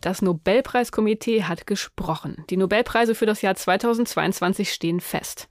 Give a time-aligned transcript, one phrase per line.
[0.00, 2.44] Das Nobelpreiskomitee hat gesprochen.
[2.48, 5.48] Die Nobelpreise für das Jahr 2022 stehen fest.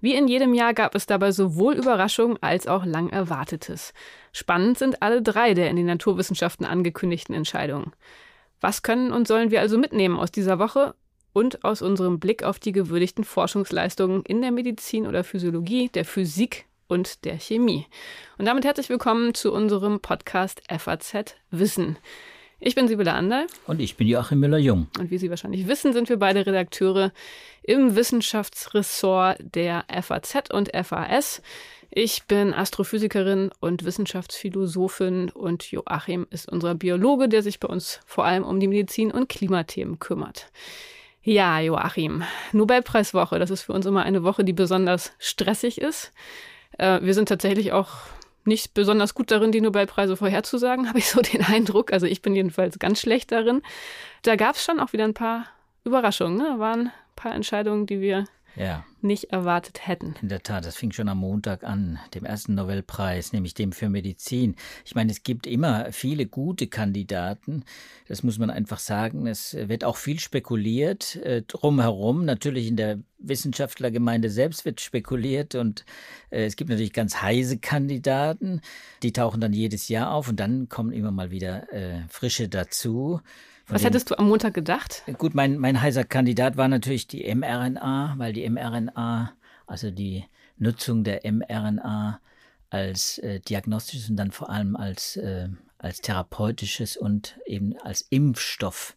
[0.00, 3.92] Wie in jedem Jahr gab es dabei sowohl Überraschungen als auch lang Erwartetes.
[4.32, 7.92] Spannend sind alle drei der in den Naturwissenschaften angekündigten Entscheidungen.
[8.60, 10.94] Was können und sollen wir also mitnehmen aus dieser Woche
[11.32, 16.67] und aus unserem Blick auf die gewürdigten Forschungsleistungen in der Medizin oder Physiologie, der Physik
[16.88, 17.86] und der Chemie?
[18.38, 21.98] Und damit herzlich willkommen zu unserem Podcast FAZ Wissen.
[22.60, 23.46] Ich bin Sibylle Anderl.
[23.66, 24.88] Und ich bin Joachim Müller-Jung.
[24.98, 27.12] Und wie Sie wahrscheinlich wissen, sind wir beide Redakteure
[27.62, 31.40] im Wissenschaftsressort der FAZ und FAS.
[31.90, 38.24] Ich bin Astrophysikerin und Wissenschaftsphilosophin und Joachim ist unser Biologe, der sich bei uns vor
[38.24, 40.50] allem um die Medizin- und Klimathemen kümmert.
[41.22, 46.12] Ja, Joachim, Nobelpreiswoche, das ist für uns immer eine Woche, die besonders stressig ist.
[46.78, 47.90] Äh, wir sind tatsächlich auch
[48.44, 51.92] nicht besonders gut darin, die Nobelpreise vorherzusagen, habe ich so den Eindruck.
[51.92, 53.62] Also ich bin jedenfalls ganz schlecht darin.
[54.22, 55.46] Da gab es schon auch wieder ein paar
[55.84, 56.38] Überraschungen.
[56.38, 56.48] Ne?
[56.54, 58.24] Da waren ein paar Entscheidungen, die wir
[58.58, 58.84] ja.
[59.00, 60.14] nicht erwartet hätten.
[60.20, 63.88] In der Tat, das fing schon am Montag an, dem ersten Nobelpreis, nämlich dem für
[63.88, 64.56] Medizin.
[64.84, 67.64] Ich meine, es gibt immer viele gute Kandidaten,
[68.08, 69.26] das muss man einfach sagen.
[69.26, 72.24] Es wird auch viel spekuliert äh, drumherum.
[72.24, 75.84] Natürlich in der Wissenschaftlergemeinde selbst wird spekuliert und
[76.30, 78.60] äh, es gibt natürlich ganz heiße Kandidaten,
[79.02, 83.20] die tauchen dann jedes Jahr auf und dann kommen immer mal wieder äh, frische dazu.
[83.68, 85.02] Was hättest du am Montag gedacht?
[85.18, 89.32] Gut, mein, mein heißer Kandidat war natürlich die mRNA, weil die mRNA,
[89.66, 90.24] also die
[90.56, 92.20] Nutzung der mRNA
[92.70, 98.96] als äh, diagnostisches und dann vor allem als, äh, als therapeutisches und eben als Impfstoff,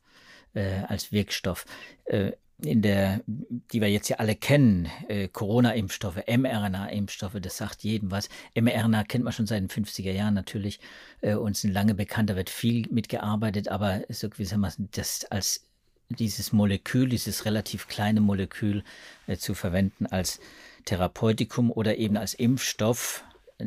[0.54, 1.66] äh, als Wirkstoff
[2.06, 2.32] äh,
[2.64, 8.30] in der, die wir jetzt ja alle kennen, äh, Corona-Impfstoffe, mRNA-Impfstoffe, das sagt jedem was.
[8.56, 10.80] mRNA kennt man schon seit den 50er Jahren natürlich
[11.22, 15.66] äh, und sind lange bekannt, da wird viel mitgearbeitet, aber so gewissermaßen das als
[16.10, 18.84] dieses Molekül, dieses relativ kleine Molekül
[19.28, 20.40] äh, zu verwenden als
[20.86, 23.24] Therapeutikum oder eben als Impfstoff.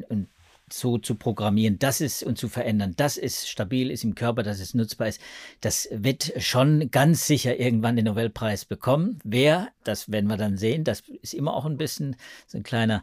[0.09, 0.29] Und
[0.79, 4.61] so zu programmieren, dass es und zu verändern, dass es stabil ist im Körper, dass
[4.61, 5.21] es nutzbar ist,
[5.61, 9.19] das wird schon ganz sicher irgendwann den Nobelpreis bekommen.
[9.25, 13.03] Wer, das werden wir dann sehen, das ist immer auch ein bisschen so ein kleiner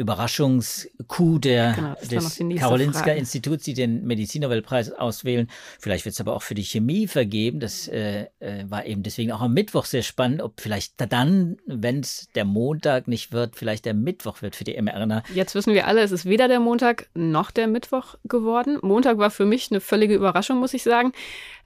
[0.00, 5.48] Überraschungscoup der, genau, des Karolinska Instituts, die den Medizinnobelpreis auswählen.
[5.78, 7.60] Vielleicht wird es aber auch für die Chemie vergeben.
[7.60, 12.00] Das äh, äh, war eben deswegen auch am Mittwoch sehr spannend, ob vielleicht dann, wenn
[12.00, 15.22] es der Montag nicht wird, vielleicht der Mittwoch wird für die mRNA.
[15.34, 18.78] Jetzt wissen wir alle, es ist weder der Montag noch der Mittwoch geworden.
[18.80, 21.12] Montag war für mich eine völlige Überraschung, muss ich sagen.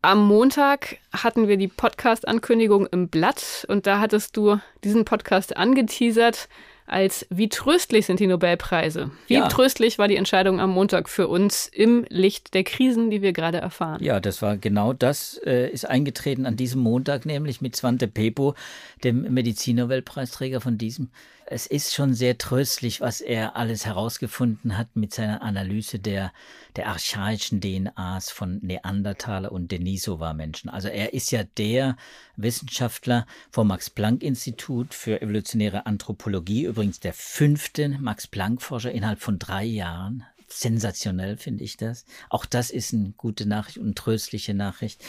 [0.03, 6.49] Am Montag hatten wir die Podcast-Ankündigung im Blatt und da hattest du diesen Podcast angeteasert
[6.87, 9.11] als wie tröstlich sind die Nobelpreise.
[9.27, 9.49] Wie ja.
[9.49, 13.59] tröstlich war die Entscheidung am Montag für uns im Licht der Krisen, die wir gerade
[13.59, 14.03] erfahren.
[14.03, 18.55] Ja, das war genau das, äh, ist eingetreten an diesem Montag, nämlich mit Svante Pepo,
[19.03, 21.09] dem Medizinnobelpreisträger von diesem
[21.54, 26.32] es ist schon sehr tröstlich, was er alles herausgefunden hat mit seiner Analyse der,
[26.75, 30.69] der archaischen DNAs von Neandertaler und Denisova-Menschen.
[30.69, 31.97] Also er ist ja der
[32.34, 40.25] Wissenschaftler vom Max-Planck-Institut für evolutionäre Anthropologie, übrigens der fünfte Max-Planck-Forscher innerhalb von drei Jahren.
[40.48, 42.04] Sensationell finde ich das.
[42.31, 45.04] Auch das ist eine gute Nachricht und tröstliche Nachricht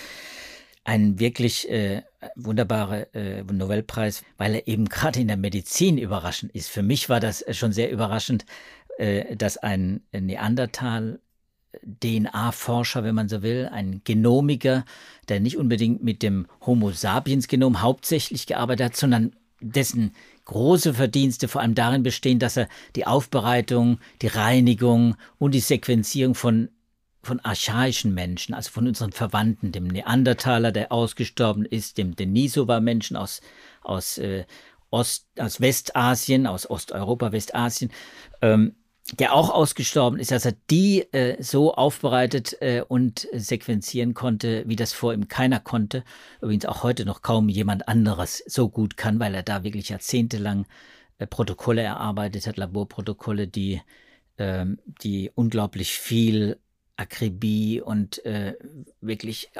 [0.85, 2.03] ein wirklich äh,
[2.35, 6.69] wunderbarer äh, Nobelpreis, weil er eben gerade in der Medizin überraschend ist.
[6.69, 8.45] Für mich war das schon sehr überraschend,
[8.97, 11.19] äh, dass ein Neandertal
[11.83, 14.85] DNA-Forscher, wenn man so will, ein Genomiker,
[15.27, 20.13] der nicht unbedingt mit dem Homo sapiens-Genom hauptsächlich gearbeitet hat, sondern dessen
[20.45, 26.35] große Verdienste vor allem darin bestehen, dass er die Aufbereitung, die Reinigung und die Sequenzierung
[26.35, 26.69] von
[27.25, 33.41] von archaischen Menschen, also von unseren Verwandten, dem Neandertaler, der ausgestorben ist, dem Denisova-Menschen aus,
[33.81, 34.45] aus, äh,
[34.91, 37.91] Ost, aus Westasien, aus Osteuropa, Westasien,
[38.41, 38.75] ähm,
[39.19, 44.75] der auch ausgestorben ist, dass er die äh, so aufbereitet äh, und sequenzieren konnte, wie
[44.75, 46.03] das vor ihm keiner konnte.
[46.41, 50.65] Übrigens auch heute noch kaum jemand anderes so gut kann, weil er da wirklich jahrzehntelang
[51.19, 53.81] äh, Protokolle erarbeitet hat, Laborprotokolle, die,
[54.39, 56.57] ähm, die unglaublich viel
[56.97, 58.53] Akribie und äh,
[59.01, 59.51] wirklich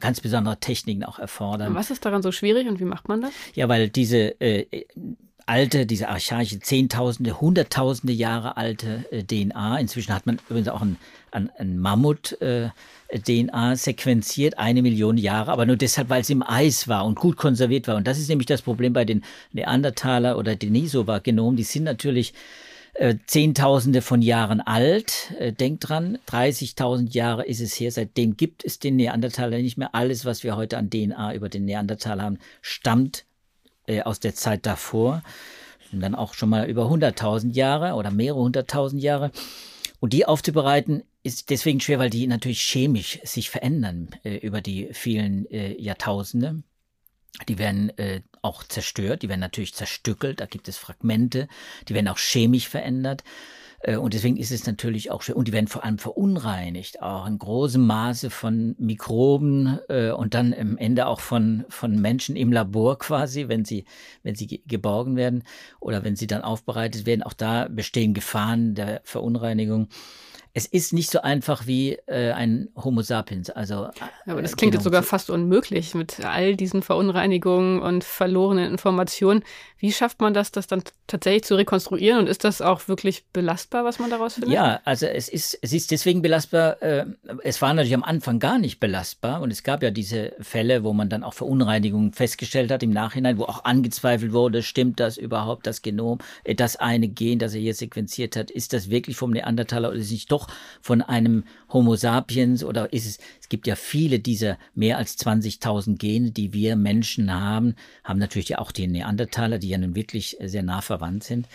[0.00, 1.68] ganz besondere Techniken auch erfordern.
[1.68, 3.32] Und was ist daran so schwierig und wie macht man das?
[3.54, 4.86] Ja, weil diese äh,
[5.46, 10.96] alte, diese archaische, zehntausende, hunderttausende Jahre alte äh, DNA, inzwischen hat man übrigens auch ein,
[11.32, 12.70] ein, ein Mammut äh,
[13.12, 17.36] DNA sequenziert, eine Million Jahre, aber nur deshalb, weil es im Eis war und gut
[17.36, 17.96] konserviert war.
[17.96, 21.56] Und das ist nämlich das Problem bei den Neandertaler oder Denisova-Genomen.
[21.56, 22.32] Die sind natürlich
[22.94, 25.32] äh, Zehntausende von Jahren alt.
[25.38, 27.90] Äh, denkt dran, 30.000 Jahre ist es her.
[27.92, 29.94] Seitdem gibt es den Neandertaler nicht mehr.
[29.94, 33.24] Alles, was wir heute an DNA über den Neandertaler haben, stammt
[33.86, 35.22] äh, aus der Zeit davor.
[35.92, 39.30] Und dann auch schon mal über 100.000 Jahre oder mehrere hunderttausend Jahre.
[39.98, 44.88] Und die aufzubereiten ist deswegen schwer, weil die natürlich chemisch sich verändern äh, über die
[44.92, 46.62] vielen Jahrtausende.
[47.48, 51.48] Die werden äh, auch zerstört, die werden natürlich zerstückelt, da gibt es Fragmente,
[51.88, 53.22] die werden auch chemisch verändert.
[53.80, 55.36] Äh, und deswegen ist es natürlich auch schwer.
[55.36, 60.54] Und die werden vor allem verunreinigt, auch in großem Maße von Mikroben äh, und dann
[60.54, 63.84] am Ende auch von, von Menschen im Labor quasi, wenn sie,
[64.22, 65.44] wenn sie geborgen werden
[65.80, 67.22] oder wenn sie dann aufbereitet werden.
[67.22, 69.88] Auch da bestehen Gefahren der Verunreinigung
[70.52, 73.50] es ist nicht so einfach wie äh, ein Homo sapiens.
[73.50, 78.70] Also, äh, Aber das klingt jetzt sogar fast unmöglich mit all diesen Verunreinigungen und verlorenen
[78.70, 79.44] Informationen.
[79.78, 82.18] Wie schafft man das, das dann tatsächlich zu rekonstruieren?
[82.18, 84.52] Und ist das auch wirklich belastbar, was man daraus findet?
[84.52, 86.82] Ja, also es ist, es ist deswegen belastbar.
[86.82, 87.06] Äh,
[87.44, 89.42] es war natürlich am Anfang gar nicht belastbar.
[89.42, 93.38] Und es gab ja diese Fälle, wo man dann auch Verunreinigungen festgestellt hat im Nachhinein,
[93.38, 97.60] wo auch angezweifelt wurde, stimmt das überhaupt, das Genom, äh, das eine Gen, das er
[97.60, 100.48] hier sequenziert hat, ist das wirklich vom Neandertaler oder ist es nicht doch doch
[100.80, 105.98] von einem Homo sapiens oder ist es, es gibt ja viele dieser mehr als 20.000
[105.98, 110.62] Gene, die wir Menschen haben, haben natürlich auch die Neandertaler, die ja nun wirklich sehr
[110.62, 111.46] nah verwandt sind.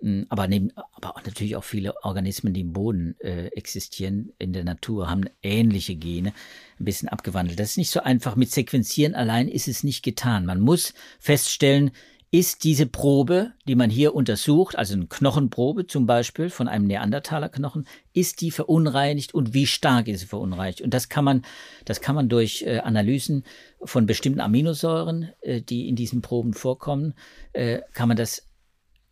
[0.00, 4.52] Hm, aber, neben, aber auch natürlich auch viele Organismen, die im Boden äh, existieren, in
[4.52, 6.34] der Natur, haben ähnliche Gene,
[6.78, 7.58] ein bisschen abgewandelt.
[7.58, 8.36] Das ist nicht so einfach.
[8.36, 10.44] Mit Sequenzieren allein ist es nicht getan.
[10.44, 11.92] Man muss feststellen,
[12.38, 17.86] ist diese Probe, die man hier untersucht, also eine Knochenprobe zum Beispiel von einem Neandertalerknochen,
[18.12, 20.82] ist die verunreinigt und wie stark ist sie verunreinigt?
[20.82, 21.46] Und das kann man,
[21.86, 23.44] das kann man durch äh, Analysen
[23.82, 27.14] von bestimmten Aminosäuren, äh, die in diesen Proben vorkommen,
[27.54, 28.46] äh, kann man das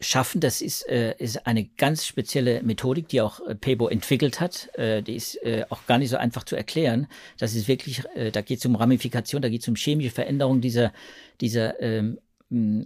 [0.00, 0.43] schaffen.
[0.43, 4.69] Das ist, äh, ist eine ganz spezielle Methodik, die auch äh, Pebo entwickelt hat.
[4.75, 5.38] Äh, die ist
[5.70, 7.06] auch gar nicht so einfach zu erklären.
[7.38, 10.93] Das ist wirklich, da geht es um Ramifikation, da geht es um chemische Veränderung dieser,
[11.41, 12.19] dieser ähm,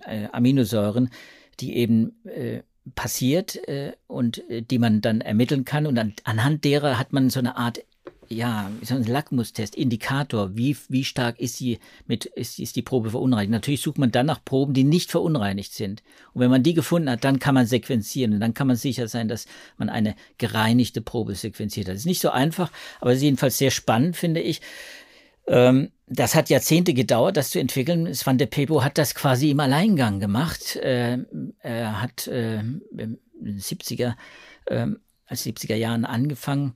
[0.07, 1.11] äh, Aminosäuren,
[1.61, 2.63] die eben äh,
[2.95, 5.87] passiert äh, und äh, die man dann ermitteln kann.
[5.87, 7.81] Und an, anhand derer hat man so eine Art
[8.31, 13.11] ja, so ein Lackmustest, Indikator, wie, wie stark ist die, mit, ist, ist die Probe
[13.11, 13.51] verunreinigt.
[13.51, 16.03] Natürlich sucht man dann nach Proben, die nicht verunreinigt sind.
[16.35, 19.09] Und wenn man die gefunden hat, dann kann man sequenzieren und dann kann man sicher
[19.09, 19.47] sein, dass
[19.79, 21.95] man eine gereinigte Probe sequenziert hat.
[21.95, 22.71] Das ist nicht so einfach,
[23.01, 24.61] aber es ist jedenfalls sehr spannend, finde ich.
[25.49, 28.09] Ähm, das hat Jahrzehnte gedauert, das zu entwickeln.
[28.25, 30.77] Van der Pebo hat das quasi im Alleingang gemacht.
[30.77, 31.19] Äh,
[31.61, 34.15] er hat äh, in den 70er,
[34.67, 34.87] äh,
[35.27, 36.75] als 70er Jahren angefangen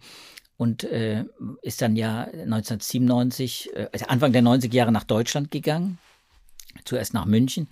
[0.57, 1.25] und äh,
[1.63, 5.99] ist dann ja 1997, äh, also Anfang der 90er Jahre nach Deutschland gegangen,
[6.85, 7.69] zuerst nach München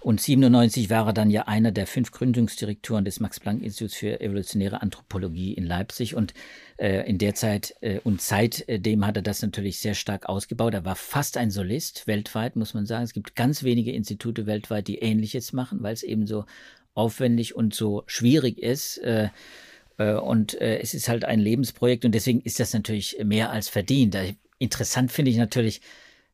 [0.00, 5.52] und 97 war er dann ja einer der fünf Gründungsdirektoren des Max-Planck-Instituts für evolutionäre Anthropologie
[5.52, 6.14] in Leipzig.
[6.14, 6.32] Und
[6.78, 10.72] äh, in der Zeit äh, und seitdem hat er das natürlich sehr stark ausgebaut.
[10.72, 13.04] Er war fast ein Solist weltweit, muss man sagen.
[13.04, 16.46] Es gibt ganz wenige Institute weltweit, die Ähnliches machen, weil es eben so
[16.94, 18.98] aufwendig und so schwierig ist.
[18.98, 19.28] Äh,
[19.98, 23.68] äh und äh, es ist halt ein Lebensprojekt und deswegen ist das natürlich mehr als
[23.68, 24.16] verdient.
[24.58, 25.82] Interessant finde ich natürlich,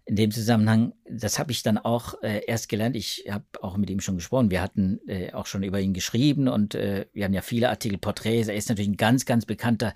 [0.07, 2.95] in dem Zusammenhang, das habe ich dann auch äh, erst gelernt.
[2.95, 4.53] Ich habe auch mit ihm schon gesprochen.
[4.53, 7.99] Wir hatten äh, auch schon über ihn geschrieben und äh, wir haben ja viele Artikel,
[7.99, 8.47] Porträts.
[8.47, 9.95] Er ist natürlich ein ganz, ganz bekannter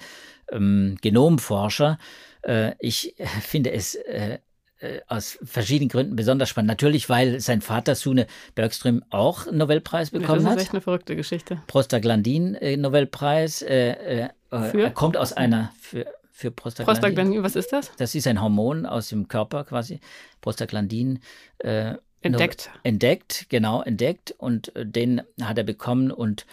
[0.51, 1.99] ähm, Genomforscher.
[2.43, 4.39] Äh, ich finde es äh,
[4.81, 6.69] äh, aus verschiedenen Gründen besonders spannend.
[6.69, 10.57] Natürlich, weil sein Vater Sune Bergström auch einen Nobelpreis bekommen hat.
[10.57, 11.63] Das ist echt eine verrückte Geschichte.
[11.69, 13.63] Prostaglandin-Nobelpreis.
[13.63, 16.07] Äh, äh, er kommt aus einer für,
[16.41, 17.01] für Prostaglandin.
[17.01, 17.93] Prostaglandin, was ist das?
[17.97, 20.01] Das ist ein Hormon aus dem Körper quasi.
[20.41, 21.21] Prostaglandin.
[21.59, 22.71] Äh, entdeckt.
[22.83, 24.35] Entdeckt, genau, entdeckt.
[24.39, 26.47] Und äh, den hat er bekommen und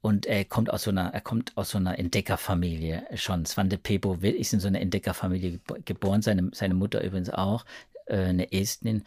[0.00, 3.44] und er kommt aus so einer, er kommt aus so einer Entdeckerfamilie schon.
[3.44, 7.64] Svante Pebo ist in so einer Entdeckerfamilie geboren, seine, seine Mutter übrigens auch,
[8.06, 9.02] äh, eine Estnin.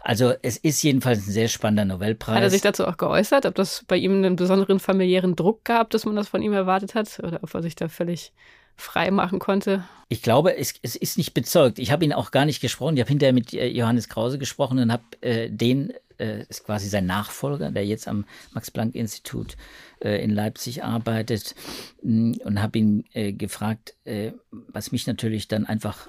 [0.00, 2.36] Also es ist jedenfalls ein sehr spannender Nobelpreis.
[2.36, 5.90] Hat er sich dazu auch geäußert, ob das bei ihm einen besonderen familiären Druck gab,
[5.90, 8.32] dass man das von ihm erwartet hat, oder ob er sich da völlig
[8.78, 9.84] frei machen konnte?
[10.08, 11.78] Ich glaube, es, es ist nicht bezeugt.
[11.78, 12.96] Ich habe ihn auch gar nicht gesprochen.
[12.96, 16.88] Ich habe hinterher mit äh, Johannes Krause gesprochen und habe äh, den, äh, ist quasi
[16.88, 19.56] sein Nachfolger, der jetzt am Max-Planck-Institut
[20.00, 21.54] äh, in Leipzig arbeitet,
[22.02, 26.08] mm, und habe ihn äh, gefragt, äh, was mich natürlich dann einfach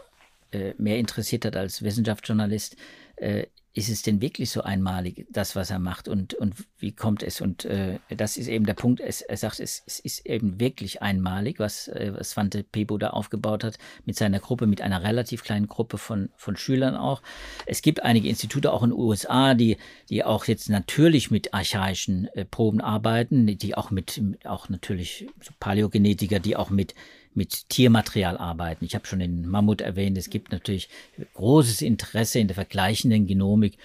[0.80, 2.76] mehr interessiert hat als Wissenschaftsjournalist,
[3.20, 7.22] äh, ist es denn wirklich so einmalig, das, was er macht und, und wie kommt
[7.22, 7.40] es?
[7.40, 11.04] Und äh, das ist eben der Punkt, es, er sagt, es, es ist eben wirklich
[11.04, 15.44] einmalig, was, äh, was Svante Pebo da aufgebaut hat mit seiner Gruppe, mit einer relativ
[15.44, 17.22] kleinen Gruppe von, von Schülern auch.
[17.68, 19.78] Es gibt einige Institute auch in den USA, die,
[20.10, 25.54] die auch jetzt natürlich mit archaischen äh, Proben arbeiten, die auch mit, auch natürlich so
[25.60, 26.96] Paläogenetiker, die auch mit
[27.34, 28.86] mit Tiermaterial arbeiten.
[28.86, 30.18] Ich habe schon den Mammut erwähnt.
[30.18, 30.90] Es gibt natürlich
[31.34, 33.78] großes Interesse in der vergleichenden Genomik,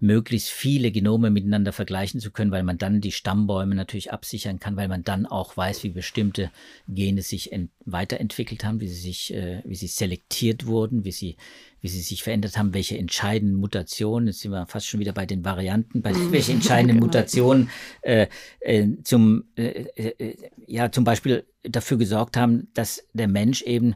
[0.00, 4.76] möglichst viele Genome miteinander vergleichen zu können, weil man dann die Stammbäume natürlich absichern kann,
[4.76, 6.50] weil man dann auch weiß, wie bestimmte
[6.88, 7.50] Gene sich
[7.84, 11.36] weiterentwickelt haben, wie sie sich, äh, wie sie selektiert wurden, wie sie
[11.80, 15.26] wie sie sich verändert haben, welche entscheidenden Mutationen, jetzt sind wir fast schon wieder bei
[15.26, 17.06] den Varianten, bei welche entscheidenden genau.
[17.06, 17.70] Mutationen
[18.02, 18.26] äh,
[18.60, 23.94] äh, zum, äh, äh, ja, zum Beispiel dafür gesorgt haben, dass der Mensch eben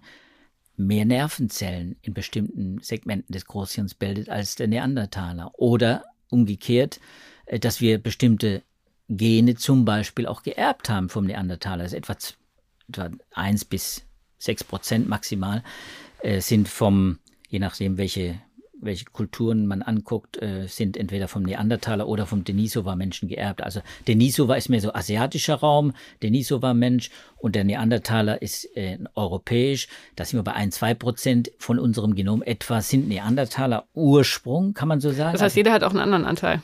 [0.76, 5.52] mehr Nervenzellen in bestimmten Segmenten des Großhirns bildet als der Neandertaler.
[5.54, 7.00] Oder umgekehrt,
[7.46, 8.62] äh, dass wir bestimmte
[9.08, 11.84] Gene zum Beispiel auch geerbt haben vom Neandertaler.
[11.84, 12.16] Also etwa,
[12.88, 14.04] etwa 1 bis
[14.38, 15.62] 6 Prozent maximal
[16.22, 17.18] äh, sind vom
[17.54, 18.40] je nachdem, welche,
[18.84, 23.62] welche Kulturen man anguckt, äh, sind entweder vom Neandertaler oder vom Denisova-Menschen geerbt.
[23.62, 29.88] Also Denisova ist mehr so asiatischer Raum, Denisova-Mensch und der Neandertaler ist äh, europäisch.
[30.16, 34.88] Da sind wir bei ein, zwei Prozent von unserem Genom etwa sind Neandertaler Ursprung, kann
[34.88, 35.32] man so sagen.
[35.32, 36.60] Das heißt, jeder hat auch einen anderen Anteil.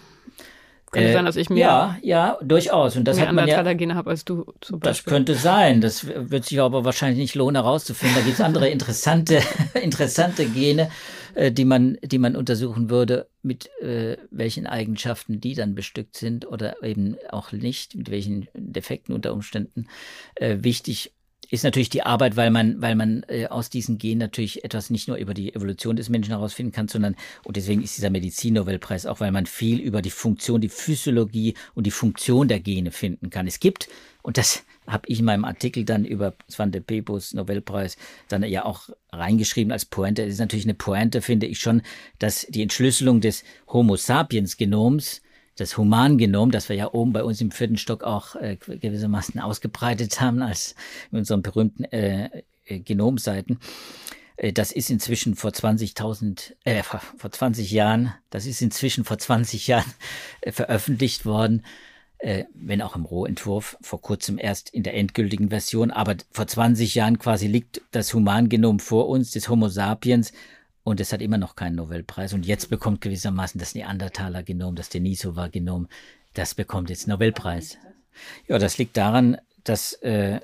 [0.91, 2.97] Könnte äh, sein, dass ich mehr ja, ja, durchaus.
[2.97, 5.13] Und das mehr hat man ja, Gene habe als du zum Das Beispiel.
[5.13, 5.81] könnte sein.
[5.81, 8.17] Das wird sich aber wahrscheinlich nicht lohnen herauszufinden.
[8.17, 9.41] Da gibt es andere interessante,
[9.81, 10.91] interessante Gene,
[11.35, 16.47] äh, die man, die man untersuchen würde, mit äh, welchen Eigenschaften die dann bestückt sind
[16.47, 19.87] oder eben auch nicht, mit welchen Defekten unter Umständen.
[20.35, 21.13] Äh, wichtig
[21.51, 25.09] ist natürlich die Arbeit, weil man, weil man äh, aus diesen Genen natürlich etwas nicht
[25.09, 29.21] nur über die Evolution des Menschen herausfinden kann, sondern, und deswegen ist dieser Medizinnobelpreis auch,
[29.21, 33.47] weil man viel über die Funktion, die Physiologie und die Funktion der Gene finden kann.
[33.47, 33.89] Es gibt,
[34.23, 37.97] und das habe ich in meinem Artikel dann über Svante Pebos Nobelpreis
[38.29, 40.23] dann ja auch reingeschrieben als Pointe.
[40.23, 41.83] Es ist natürlich eine Pointe, finde ich schon,
[42.19, 45.23] dass die Entschlüsselung des Homo sapiens Genoms
[45.61, 50.21] das Humangenom, das wir ja oben bei uns im vierten Stock auch äh, gewissermaßen ausgebreitet
[50.21, 50.75] haben, als
[51.13, 53.59] in unseren berühmten äh, äh Genomseiten.
[54.37, 59.67] Äh, das ist inzwischen vor 20.000, äh, vor 20 Jahren, das ist inzwischen vor 20
[59.67, 59.93] Jahren
[60.41, 61.63] äh, veröffentlicht worden,
[62.19, 66.95] äh, wenn auch im Rohentwurf, vor kurzem erst in der endgültigen Version, aber vor 20
[66.95, 70.33] Jahren quasi liegt das Humangenom vor uns, des Homo sapiens,
[70.83, 72.33] und es hat immer noch keinen Nobelpreis.
[72.33, 75.89] Und jetzt bekommt gewissermaßen das Neandertaler-Genom, das Denisova-Genom,
[76.35, 77.77] das bekommt jetzt Nobelpreis.
[78.47, 80.41] Ja, das liegt daran, dass, äh,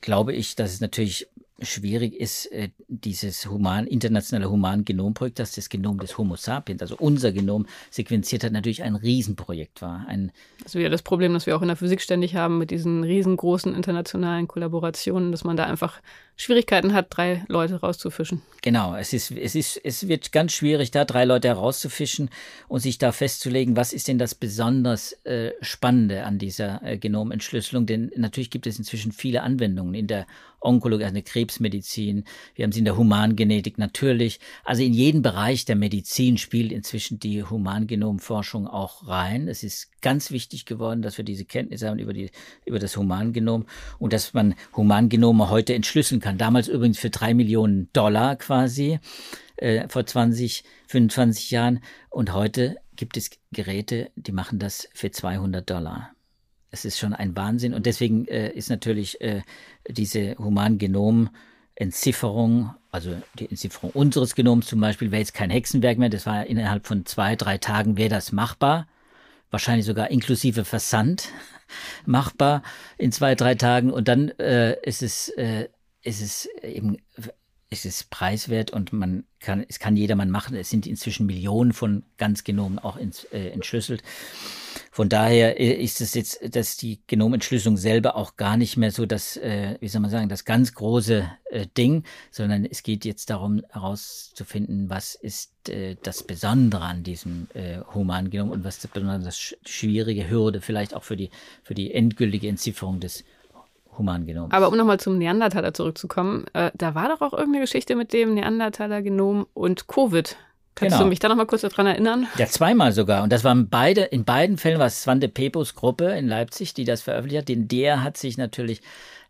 [0.00, 1.28] glaube ich, dass es natürlich
[1.60, 7.32] schwierig ist, äh, dieses human, internationale Humangenomprojekt, das das Genom des Homo sapiens, also unser
[7.32, 10.06] Genom, sequenziert hat, natürlich ein Riesenprojekt war.
[10.06, 12.70] Ein das ist wieder das Problem, das wir auch in der Physik ständig haben mit
[12.70, 16.00] diesen riesengroßen internationalen Kollaborationen, dass man da einfach
[16.36, 18.40] Schwierigkeiten hat, drei Leute rauszufischen.
[18.62, 22.30] Genau, es ist, es ist, es wird ganz schwierig, da drei Leute herauszufischen
[22.68, 27.86] und sich da festzulegen, was ist denn das besonders äh, Spannende an dieser äh, Genomentschlüsselung?
[27.86, 30.26] Denn natürlich gibt es inzwischen viele Anwendungen in der
[30.60, 32.24] Onkologie, also in der Krebsmedizin.
[32.54, 34.40] Wir haben sie in der Humangenetik natürlich.
[34.64, 39.46] Also in jeden Bereich der Medizin spielt inzwischen die Humangenomforschung auch rein.
[39.46, 42.30] Es ist ganz wichtig geworden, dass wir diese Kenntnisse haben über die,
[42.64, 43.66] über das Humangenom
[43.98, 46.38] und dass man Humangenome heute entschlüsseln kann kann.
[46.38, 49.00] Damals übrigens für drei Millionen Dollar quasi,
[49.56, 51.80] äh, vor 20, 25 Jahren.
[52.08, 56.12] Und heute gibt es Geräte, die machen das für 200 Dollar.
[56.70, 57.74] Es ist schon ein Wahnsinn.
[57.74, 59.42] Und deswegen äh, ist natürlich äh,
[59.88, 61.30] diese Humangenom
[61.74, 66.10] Entzifferung, also die Entzifferung unseres Genoms zum Beispiel, wäre jetzt kein Hexenwerk mehr.
[66.10, 68.86] Das war innerhalb von zwei, drei Tagen wäre das machbar.
[69.50, 71.28] Wahrscheinlich sogar inklusive Versand
[72.06, 72.62] machbar
[72.98, 73.90] in zwei, drei Tagen.
[73.90, 75.68] Und dann äh, ist es äh,
[76.02, 76.98] ist es eben
[77.70, 80.56] es ist preiswert und man kann, es kann jedermann machen.
[80.56, 84.02] Es sind inzwischen Millionen von Ganzgenomen auch ins, äh, entschlüsselt.
[84.92, 89.06] Von daher äh, ist es jetzt, dass die Genomentschlüsselung selber auch gar nicht mehr so
[89.06, 93.30] das, äh, wie soll man sagen, das ganz große äh, Ding, sondern es geht jetzt
[93.30, 99.54] darum herauszufinden, was ist äh, das Besondere an diesem äh, Humangenom und was das besonders
[99.64, 101.30] schwierige Hürde vielleicht auch für die,
[101.62, 103.22] für die endgültige Entzifferung des
[103.96, 104.50] Humangenom.
[104.50, 108.34] Aber um nochmal zum Neandertaler zurückzukommen, äh, da war doch auch irgendeine Geschichte mit dem
[108.34, 110.36] Neandertaler-Genom und Covid.
[110.74, 111.04] Kannst genau.
[111.04, 112.26] du mich da nochmal kurz daran erinnern?
[112.38, 113.22] Ja, zweimal sogar.
[113.22, 116.84] Und das waren beide, in beiden Fällen war es Svante Pepos Gruppe in Leipzig, die
[116.84, 117.48] das veröffentlicht hat.
[117.48, 118.80] Denn der hat sich natürlich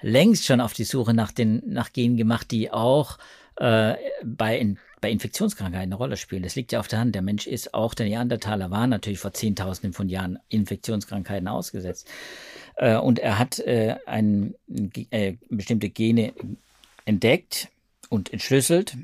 [0.02, 3.18] längst schon auf die Suche nach den, nach Genen gemacht, die auch
[3.56, 3.94] äh,
[4.24, 6.42] bei, in, bei Infektionskrankheiten eine Rolle spielen.
[6.42, 7.14] Das liegt ja auf der Hand.
[7.14, 12.08] Der Mensch ist auch, der Neandertaler war natürlich vor Zehntausenden von Jahren Infektionskrankheiten ausgesetzt.
[12.76, 14.54] Äh, und er hat äh, ein,
[15.10, 16.32] äh, bestimmte Gene
[17.04, 17.68] entdeckt
[18.08, 18.96] und entschlüsselt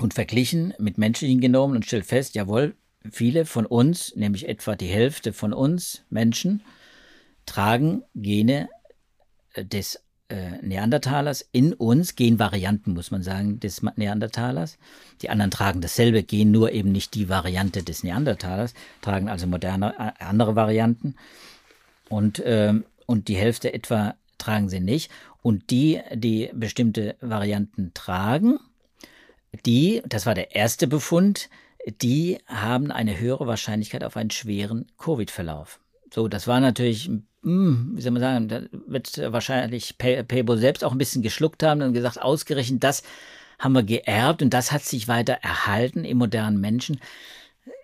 [0.00, 2.74] und verglichen mit menschlichen Genomen und stellt fest, jawohl,
[3.10, 6.62] viele von uns, nämlich etwa die Hälfte von uns Menschen,
[7.46, 8.68] tragen Gene
[9.54, 14.78] äh, des äh, Neandertalers in uns, Genvarianten muss man sagen, des Neandertalers.
[15.22, 20.18] Die anderen tragen dasselbe Gen, nur eben nicht die Variante des Neandertalers, tragen also moderne
[20.20, 21.16] andere Varianten.
[22.08, 25.10] Und, ähm, und die Hälfte etwa tragen sie nicht.
[25.42, 28.58] Und die, die bestimmte Varianten tragen,
[29.66, 31.48] die, das war der erste Befund,
[32.02, 35.80] die haben eine höhere Wahrscheinlichkeit auf einen schweren Covid-Verlauf.
[36.12, 37.10] So, das war natürlich,
[37.42, 41.82] hm, wie soll man sagen, da wird wahrscheinlich Pebo selbst auch ein bisschen geschluckt haben
[41.82, 43.02] und gesagt, ausgerechnet das
[43.58, 47.00] haben wir geerbt und das hat sich weiter erhalten im modernen Menschen.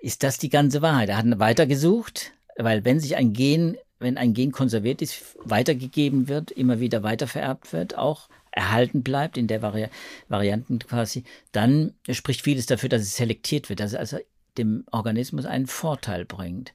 [0.01, 1.11] Ist das die ganze Wahrheit?
[1.11, 6.51] Er hat weitergesucht, weil wenn sich ein Gen, wenn ein Gen konserviert ist, weitergegeben wird,
[6.51, 9.89] immer wieder weitervererbt wird, auch erhalten bleibt in der Vari
[10.29, 14.19] Varianten quasi, dann spricht vieles dafür, dass es selektiert wird, dass es also
[14.59, 16.73] dem Organismus einen Vorteil bringt.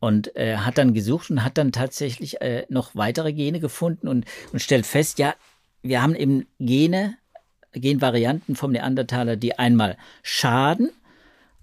[0.00, 4.26] Und äh, hat dann gesucht und hat dann tatsächlich äh, noch weitere Gene gefunden und,
[4.52, 5.34] und stellt fest, ja,
[5.80, 7.16] wir haben eben Gene,
[7.72, 10.90] Genvarianten vom Neandertaler, die einmal schaden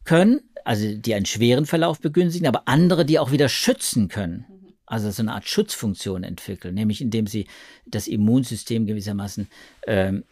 [0.06, 4.46] können, also die einen schweren Verlauf begünstigen, aber andere, die auch wieder schützen können
[4.92, 7.48] also so eine Art Schutzfunktion entwickeln, nämlich indem sie
[7.86, 9.48] das Immunsystem gewissermaßen
[9.88, 10.26] ähm,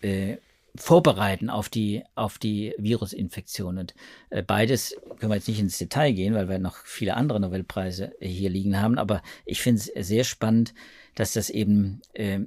[0.00, 0.38] äh,
[0.74, 3.78] vorbereiten auf die, auf die Virusinfektion.
[3.78, 3.94] Und
[4.30, 8.14] äh, beides können wir jetzt nicht ins Detail gehen, weil wir noch viele andere Nobelpreise
[8.20, 8.98] hier liegen haben.
[8.98, 10.72] Aber ich finde es sehr spannend,
[11.14, 12.40] dass das eben äh,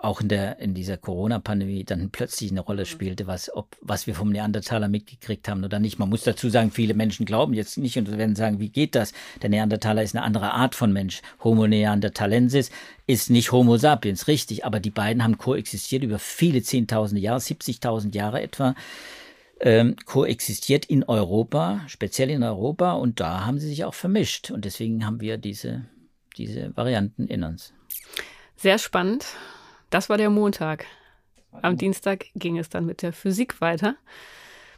[0.00, 4.14] auch in der in dieser Corona-Pandemie dann plötzlich eine Rolle spielte, was ob was wir
[4.14, 5.98] vom Neandertaler mitgekriegt haben oder nicht.
[5.98, 9.12] Man muss dazu sagen, viele Menschen glauben jetzt nicht und werden sagen, wie geht das?
[9.42, 11.20] Der Neandertaler ist eine andere Art von Mensch.
[11.42, 12.70] Homo neanderthalensis
[13.06, 18.14] ist nicht Homo sapiens, richtig, aber die beiden haben koexistiert über viele zehntausende Jahre, 70.000
[18.14, 18.74] Jahre etwa.
[19.60, 24.50] Ähm, koexistiert in Europa, speziell in Europa, und da haben sie sich auch vermischt.
[24.50, 25.86] Und deswegen haben wir diese,
[26.36, 27.72] diese Varianten in uns.
[28.56, 29.26] Sehr spannend.
[29.94, 30.86] Das war der Montag.
[31.62, 33.94] Am Dienstag ging es dann mit der Physik weiter.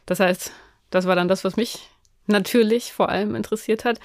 [0.05, 0.51] Das heißt,
[0.91, 1.89] das war dann das, was mich
[2.27, 3.99] natürlich vor allem interessiert hat.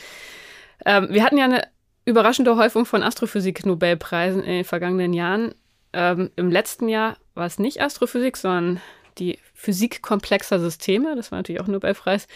[0.86, 1.68] Ähm, wir hatten ja eine
[2.06, 5.54] überraschende Häufung von Astrophysik-Nobelpreisen in den vergangenen Jahren.
[5.92, 8.80] Ähm, Im letzten Jahr war es nicht Astrophysik, sondern
[9.18, 11.14] die Physik komplexer Systeme.
[11.14, 12.26] Das war natürlich auch ein Nobelpreis,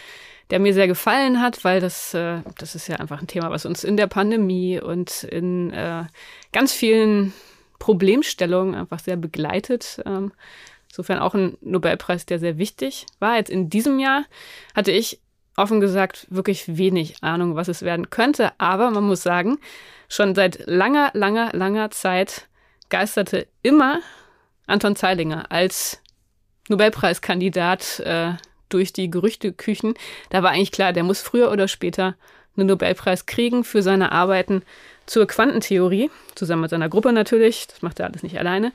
[0.51, 3.65] der mir sehr gefallen hat, weil das, äh, das ist ja einfach ein Thema, was
[3.65, 6.03] uns in der Pandemie und in äh,
[6.51, 7.33] ganz vielen
[7.79, 10.01] Problemstellung einfach sehr begleitet.
[10.05, 10.31] Ähm,
[10.89, 13.35] insofern auch ein Nobelpreis, der sehr wichtig war.
[13.35, 14.23] Jetzt in diesem Jahr
[14.75, 15.19] hatte ich
[15.55, 18.51] offen gesagt wirklich wenig Ahnung, was es werden könnte.
[18.59, 19.57] Aber man muss sagen,
[20.07, 22.47] schon seit langer, langer, langer Zeit
[22.89, 23.99] geisterte immer
[24.67, 26.01] Anton Zeilinger als
[26.69, 28.33] Nobelpreiskandidat äh,
[28.69, 29.95] durch die Gerüchteküchen.
[30.29, 32.15] Da war eigentlich klar, der muss früher oder später
[32.55, 34.63] einen Nobelpreis kriegen für seine Arbeiten
[35.07, 38.71] zur Quantentheorie, zusammen mit seiner Gruppe natürlich, das macht er alles nicht alleine.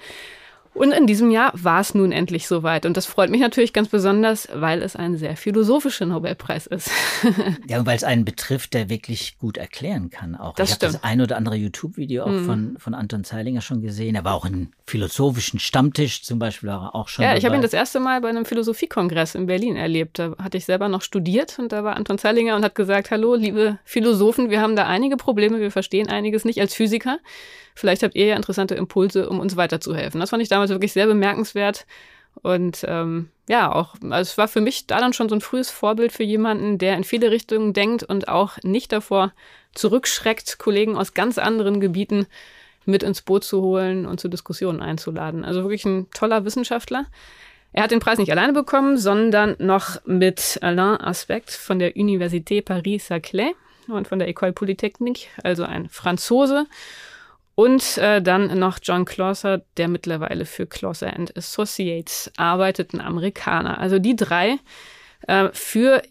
[0.74, 2.86] Und in diesem Jahr war es nun endlich soweit.
[2.86, 6.90] Und das freut mich natürlich ganz besonders, weil es ein sehr philosophischer Nobelpreis ist.
[7.68, 10.34] ja, und weil es einen betrifft, der wirklich gut erklären kann.
[10.34, 12.44] Auch das ich habe das ein oder andere YouTube-Video auch mhm.
[12.46, 14.14] von, von Anton Zeilinger schon gesehen.
[14.14, 17.22] Er war auch in philosophischen Stammtisch zum Beispiel war er auch schon.
[17.22, 17.38] Ja, dabei.
[17.38, 20.18] ich habe ihn das erste Mal bei einem Philosophiekongress in Berlin erlebt.
[20.18, 23.34] Da hatte ich selber noch studiert und da war Anton Zeilinger und hat gesagt, hallo,
[23.34, 27.18] liebe Philosophen, wir haben da einige Probleme, wir verstehen einiges nicht als Physiker.
[27.74, 30.20] Vielleicht habt ihr ja interessante Impulse, um uns weiterzuhelfen.
[30.20, 31.86] Das fand ich damals wirklich sehr bemerkenswert.
[32.42, 35.70] Und ähm, ja, auch, also es war für mich da dann schon so ein frühes
[35.70, 39.32] Vorbild für jemanden, der in viele Richtungen denkt und auch nicht davor
[39.74, 42.26] zurückschreckt, Kollegen aus ganz anderen Gebieten
[42.84, 45.44] mit ins Boot zu holen und zu Diskussionen einzuladen.
[45.44, 47.06] Also wirklich ein toller Wissenschaftler.
[47.72, 52.62] Er hat den Preis nicht alleine bekommen, sondern noch mit Alain Aspect von der Université
[52.62, 53.54] Paris-Saclay
[53.88, 56.66] und von der École Polytechnique, also ein Franzose.
[57.54, 63.78] Und äh, dann noch John Clauser, der mittlerweile für Clauser and Associates arbeitet, ein Amerikaner.
[63.78, 64.58] Also die drei
[65.26, 66.02] äh, für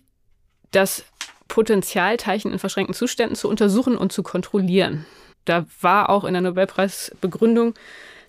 [0.71, 1.03] das
[1.47, 5.05] Potenzialteilchen in verschränkten Zuständen zu untersuchen und zu kontrollieren.
[5.45, 7.73] Da war auch in der Nobelpreisbegründung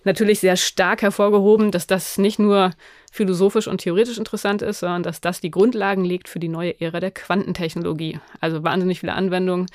[0.03, 2.71] natürlich sehr stark hervorgehoben, dass das nicht nur
[3.11, 6.99] philosophisch und theoretisch interessant ist, sondern dass das die Grundlagen legt für die neue Ära
[6.99, 8.19] der Quantentechnologie.
[8.41, 9.67] Also wahnsinnig viele Anwendungen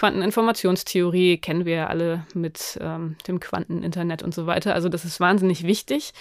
[0.00, 4.74] Quanteninformationstheorie kennen wir ja alle mit ähm, dem Quanteninternet und so weiter.
[4.74, 6.14] Also das ist wahnsinnig wichtig.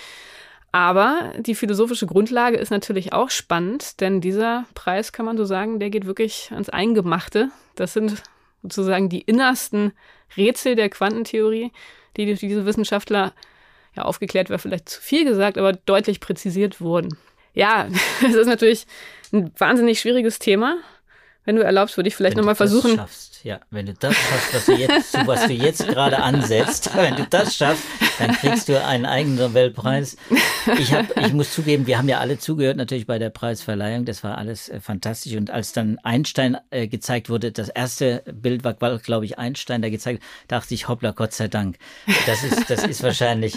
[0.73, 5.79] Aber die philosophische Grundlage ist natürlich auch spannend, denn dieser Preis, kann man so sagen,
[5.79, 7.51] der geht wirklich ans Eingemachte.
[7.75, 8.21] Das sind
[8.63, 9.93] sozusagen die innersten
[10.35, 11.71] Rätsel der Quantentheorie,
[12.17, 13.31] die durch diese Wissenschaftler,
[13.95, 17.17] ja, aufgeklärt wäre vielleicht zu viel gesagt, aber deutlich präzisiert wurden.
[17.53, 17.87] Ja,
[18.27, 18.87] es ist natürlich
[19.31, 20.79] ein wahnsinnig schwieriges Thema.
[21.45, 22.97] Wenn du erlaubst, würde ich vielleicht nochmal versuchen.
[22.97, 27.15] Schaffst, ja, wenn du das schaffst, was du jetzt, was du jetzt gerade ansetzt, wenn
[27.15, 27.84] du das schaffst,
[28.17, 30.17] dann kriegst du einen eigenen Nobelpreis.
[30.78, 34.06] Ich, hab, ich muss zugeben, wir haben ja alle zugehört, natürlich bei der Preisverleihung.
[34.06, 35.36] Das war alles äh, fantastisch.
[35.36, 39.91] Und als dann Einstein äh, gezeigt wurde, das erste Bild war, glaube ich, Einstein, der
[39.91, 41.78] gezeigt, dachte ich, hoppla, Gott sei Dank.
[42.25, 43.56] Das ist, das ist wahrscheinlich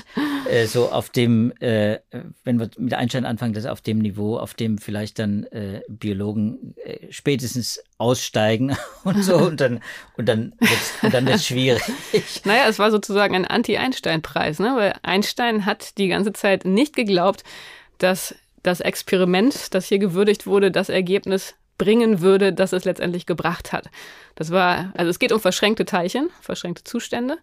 [0.49, 1.99] äh, so auf dem, äh,
[2.45, 6.75] wenn wir mit Einstein anfangen, das auf dem Niveau, auf dem vielleicht dann äh, Biologen
[6.85, 9.71] äh, spätestens aussteigen und so und dann
[10.28, 10.52] dann
[11.02, 11.82] und dann wird's schwierig.
[12.44, 14.74] Naja, es war sozusagen ein Anti-Einstein-Preis, ne?
[14.76, 17.44] weil Einstein hat die ganze Zeit nicht geglaubt,
[17.98, 23.72] dass das Experiment, das hier gewürdigt wurde, das Ergebnis bringen würde, das es letztendlich gebracht
[23.72, 23.90] hat.
[24.35, 27.38] Das war, also es geht um verschränkte Teilchen, verschränkte Zustände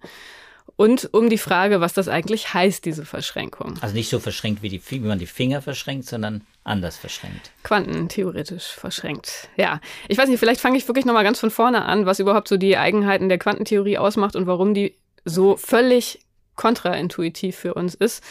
[0.79, 3.73] und um die Frage, was das eigentlich heißt, diese Verschränkung.
[3.81, 7.51] Also nicht so verschränkt wie, die, wie man die Finger verschränkt, sondern anders verschränkt.
[7.63, 9.49] Quantentheoretisch verschränkt.
[9.57, 12.47] Ja, ich weiß nicht, vielleicht fange ich wirklich nochmal ganz von vorne an, was überhaupt
[12.47, 16.19] so die Eigenheiten der Quantentheorie ausmacht und warum die so völlig
[16.55, 18.23] kontraintuitiv für uns ist.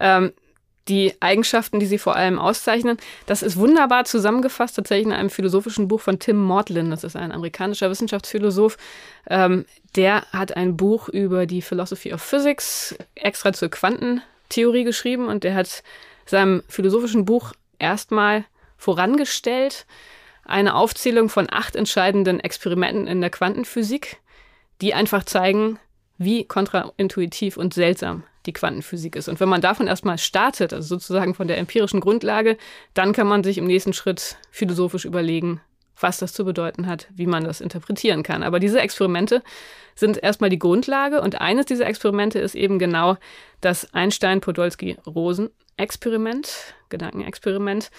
[0.00, 0.32] Ähm,
[0.88, 2.98] die Eigenschaften, die sie vor allem auszeichnen.
[3.26, 6.90] Das ist wunderbar zusammengefasst, tatsächlich in einem philosophischen Buch von Tim Maudlin.
[6.90, 8.76] Das ist ein amerikanischer Wissenschaftsphilosoph.
[9.28, 9.64] Ähm,
[9.96, 15.54] der hat ein Buch über die Philosophy of Physics extra zur Quantentheorie geschrieben und der
[15.54, 15.82] hat
[16.26, 18.44] seinem philosophischen Buch erstmal
[18.76, 19.86] vorangestellt
[20.44, 24.18] eine Aufzählung von acht entscheidenden Experimenten in der Quantenphysik,
[24.82, 25.78] die einfach zeigen,
[26.18, 29.28] wie kontraintuitiv und seltsam die Quantenphysik ist.
[29.28, 32.56] Und wenn man davon erstmal startet, also sozusagen von der empirischen Grundlage,
[32.92, 35.60] dann kann man sich im nächsten Schritt philosophisch überlegen,
[35.98, 38.42] was das zu bedeuten hat, wie man das interpretieren kann.
[38.42, 39.42] Aber diese Experimente
[39.94, 43.16] sind erstmal die Grundlage und eines dieser Experimente ist eben genau
[43.60, 47.90] das Einstein-Podolsky-Rosen-Experiment, Gedankenexperiment,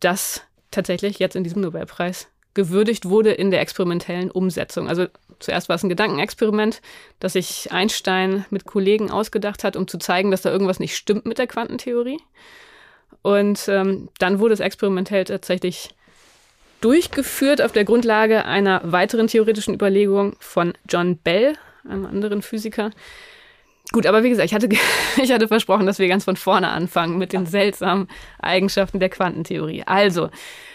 [0.00, 4.88] das tatsächlich jetzt in diesem Nobelpreis gewürdigt wurde in der experimentellen Umsetzung.
[4.88, 5.06] Also
[5.40, 6.80] zuerst war es ein Gedankenexperiment,
[7.20, 11.26] das sich Einstein mit Kollegen ausgedacht hat, um zu zeigen, dass da irgendwas nicht stimmt
[11.26, 12.20] mit der Quantentheorie.
[13.22, 15.90] Und ähm, dann wurde es experimentell tatsächlich
[16.80, 21.54] durchgeführt auf der Grundlage einer weiteren theoretischen Überlegung von John Bell,
[21.88, 22.90] einem anderen Physiker,
[23.92, 24.68] Gut, aber wie gesagt, ich hatte,
[25.22, 28.08] ich hatte versprochen, dass wir ganz von vorne anfangen mit den seltsamen
[28.40, 29.84] Eigenschaften der Quantentheorie.
[29.86, 30.30] Also,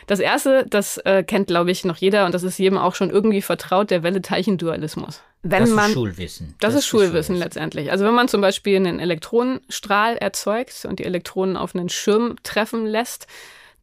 [0.10, 3.12] das erste, das äh, kennt, glaube ich, noch jeder und das ist jedem auch schon
[3.12, 5.22] irgendwie vertraut, der Welle-Teilchen-Dualismus.
[5.44, 6.56] Wenn das man, ist Schulwissen.
[6.60, 7.92] Das, das ist, Schulwissen, Schulwissen letztendlich.
[7.92, 12.88] Also wenn man zum Beispiel einen Elektronenstrahl erzeugt und die Elektronen auf einen Schirm treffen
[12.88, 13.28] lässt,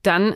[0.03, 0.35] dann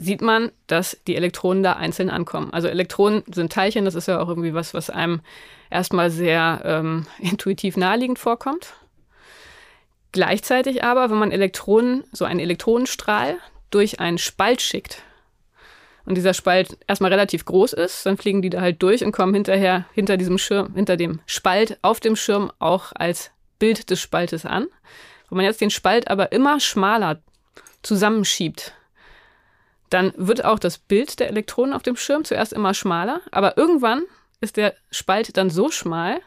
[0.00, 2.52] sieht man, dass die Elektronen da einzeln ankommen.
[2.52, 5.20] Also Elektronen sind Teilchen, das ist ja auch irgendwie was, was einem
[5.70, 8.74] erstmal sehr ähm, intuitiv naheliegend vorkommt.
[10.10, 13.36] Gleichzeitig aber, wenn man Elektronen, so einen Elektronenstrahl
[13.70, 15.04] durch einen Spalt schickt
[16.08, 19.34] und dieser Spalt erstmal relativ groß ist, dann fliegen die da halt durch und kommen
[19.34, 24.46] hinterher hinter diesem Schirm, hinter dem Spalt auf dem Schirm auch als Bild des Spaltes
[24.46, 24.68] an.
[25.28, 27.20] Wenn man jetzt den Spalt aber immer schmaler
[27.82, 28.72] zusammenschiebt,
[29.90, 34.02] dann wird auch das Bild der Elektronen auf dem Schirm zuerst immer schmaler, aber irgendwann
[34.40, 36.20] ist der Spalt dann so schmal,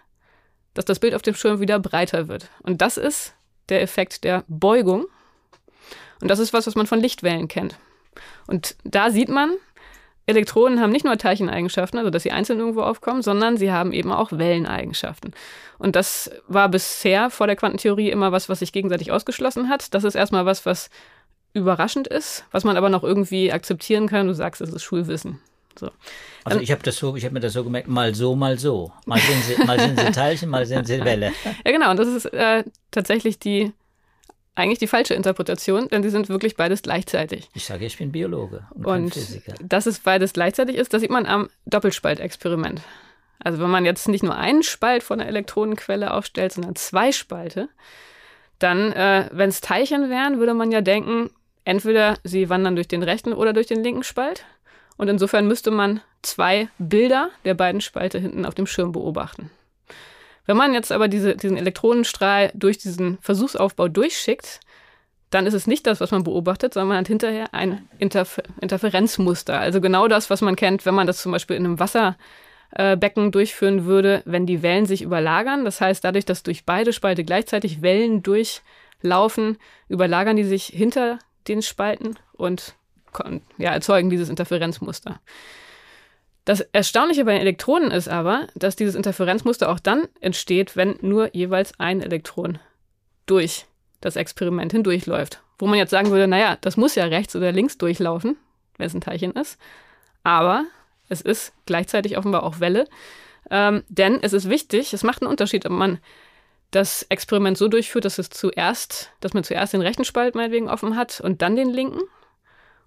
[0.75, 2.49] dass das Bild auf dem Schirm wieder breiter wird.
[2.61, 3.33] Und das ist
[3.69, 5.07] der Effekt der Beugung.
[6.21, 7.79] Und das ist was, was man von Lichtwellen kennt.
[8.47, 9.55] Und da sieht man,
[10.25, 14.12] Elektronen haben nicht nur Teilcheneigenschaften, also dass sie einzeln irgendwo aufkommen, sondern sie haben eben
[14.12, 15.34] auch Welleneigenschaften.
[15.77, 19.93] Und das war bisher vor der Quantentheorie immer was, was sich gegenseitig ausgeschlossen hat.
[19.93, 20.89] Das ist erstmal was, was
[21.53, 24.27] überraschend ist, was man aber noch irgendwie akzeptieren kann.
[24.27, 25.39] Du sagst, es ist Schulwissen.
[25.79, 25.89] So.
[26.43, 28.91] Also ich habe das so, ich habe mir das so gemerkt, mal so, mal so.
[29.05, 31.31] Mal sind sie, mal sind sie Teilchen, mal sind sie Welle.
[31.65, 31.91] Ja, genau.
[31.91, 33.73] Und das ist äh, tatsächlich die
[34.55, 37.49] eigentlich die falsche Interpretation, denn sie sind wirklich beides gleichzeitig.
[37.53, 39.53] Ich sage, ich bin Biologe und, und Physiker.
[39.61, 42.81] Dass es beides gleichzeitig ist, das sieht man am Doppelspaltexperiment.
[43.39, 47.69] Also wenn man jetzt nicht nur einen Spalt von der Elektronenquelle aufstellt, sondern zwei Spalte,
[48.59, 51.31] dann, äh, wenn es Teilchen wären, würde man ja denken,
[51.63, 54.45] entweder sie wandern durch den rechten oder durch den linken Spalt.
[54.97, 59.49] Und insofern müsste man zwei Bilder der beiden Spalte hinten auf dem Schirm beobachten.
[60.51, 64.59] Wenn man jetzt aber diese, diesen Elektronenstrahl durch diesen Versuchsaufbau durchschickt,
[65.29, 69.57] dann ist es nicht das, was man beobachtet, sondern man hat hinterher ein Interfer Interferenzmuster.
[69.57, 73.85] Also genau das, was man kennt, wenn man das zum Beispiel in einem Wasserbecken durchführen
[73.85, 75.63] würde, wenn die Wellen sich überlagern.
[75.63, 78.61] Das heißt, dadurch, dass durch beide Spalte gleichzeitig Wellen durch
[79.01, 82.75] laufen, überlagern die sich hinter den Spalten und
[83.57, 85.21] ja, erzeugen dieses Interferenzmuster.
[86.45, 91.36] Das Erstaunliche bei den Elektronen ist aber, dass dieses Interferenzmuster auch dann entsteht, wenn nur
[91.36, 92.58] jeweils ein Elektron
[93.27, 93.65] durch
[94.01, 95.41] das Experiment hindurchläuft.
[95.60, 98.38] Wo man jetzt sagen würde, naja, das muss ja rechts oder links durchlaufen,
[98.77, 99.60] wenn es ein Teilchen ist.
[100.23, 100.65] Aber
[101.10, 102.88] es ist gleichzeitig offenbar auch Welle.
[103.51, 105.99] Ähm, denn es ist wichtig, es macht einen Unterschied, ob man
[106.71, 110.95] das Experiment so durchführt, dass es zuerst, dass man zuerst den rechten Spalt meinetwegen offen
[110.95, 112.01] hat und dann den linken,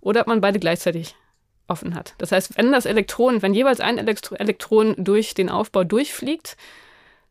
[0.01, 1.14] oder ob man beide gleichzeitig
[1.68, 2.14] offen hat.
[2.18, 6.57] Das heißt, wenn das Elektron, wenn jeweils ein Elektro Elektron durch den Aufbau durchfliegt,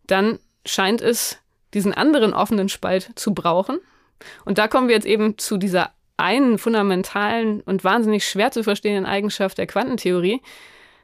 [0.08, 1.40] dann scheint es
[1.74, 3.80] diesen anderen offenen Spalt zu brauchen.
[4.46, 9.06] Und da kommen wir jetzt eben zu dieser einen fundamentalen und wahnsinnig schwer zu verstehenden
[9.06, 10.42] Eigenschaft der Quantentheorie.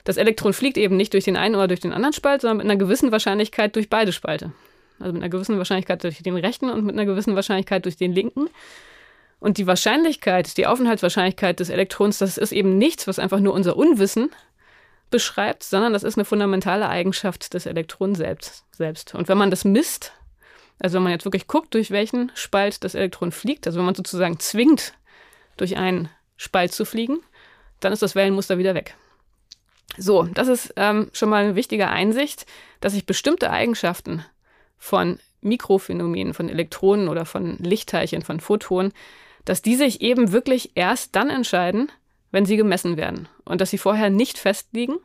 [0.03, 2.65] Das Elektron fliegt eben nicht durch den einen oder durch den anderen Spalt, sondern mit
[2.65, 4.51] einer gewissen Wahrscheinlichkeit durch beide Spalte.
[4.99, 8.13] Also mit einer gewissen Wahrscheinlichkeit durch den rechten und mit einer gewissen Wahrscheinlichkeit durch den
[8.13, 8.49] linken.
[9.39, 13.78] Und die Wahrscheinlichkeit, die Aufenthaltswahrscheinlichkeit des Elektrons, das ist eben nichts, was einfach nur unser
[13.78, 14.32] Unwissen
[15.10, 18.65] beschreibt, sondern das ist eine fundamentale Eigenschaft des Elektrons selbst.
[18.75, 19.15] selbst.
[19.15, 20.13] Und wenn man das misst,
[20.80, 23.95] also wenn man jetzt wirklich guckt, durch welchen Spalt das Elektron fliegt, also wenn man
[23.95, 24.93] sozusagen zwingt,
[25.58, 27.19] durch einen Spalt zu fliegen,
[27.80, 28.95] dann ist das Wellenmuster wieder weg.
[29.97, 32.45] So, das ist ähm, schon mal eine wichtige Einsicht,
[32.80, 34.23] dass sich bestimmte Eigenschaften
[34.78, 38.93] von Mikrophänomenen, von Elektronen oder von Lichtteilchen, von Photonen,
[39.45, 41.91] dass die sich eben wirklich erst dann entscheiden,
[42.32, 44.97] wenn sie gemessen werden und dass sie vorher nicht festliegen,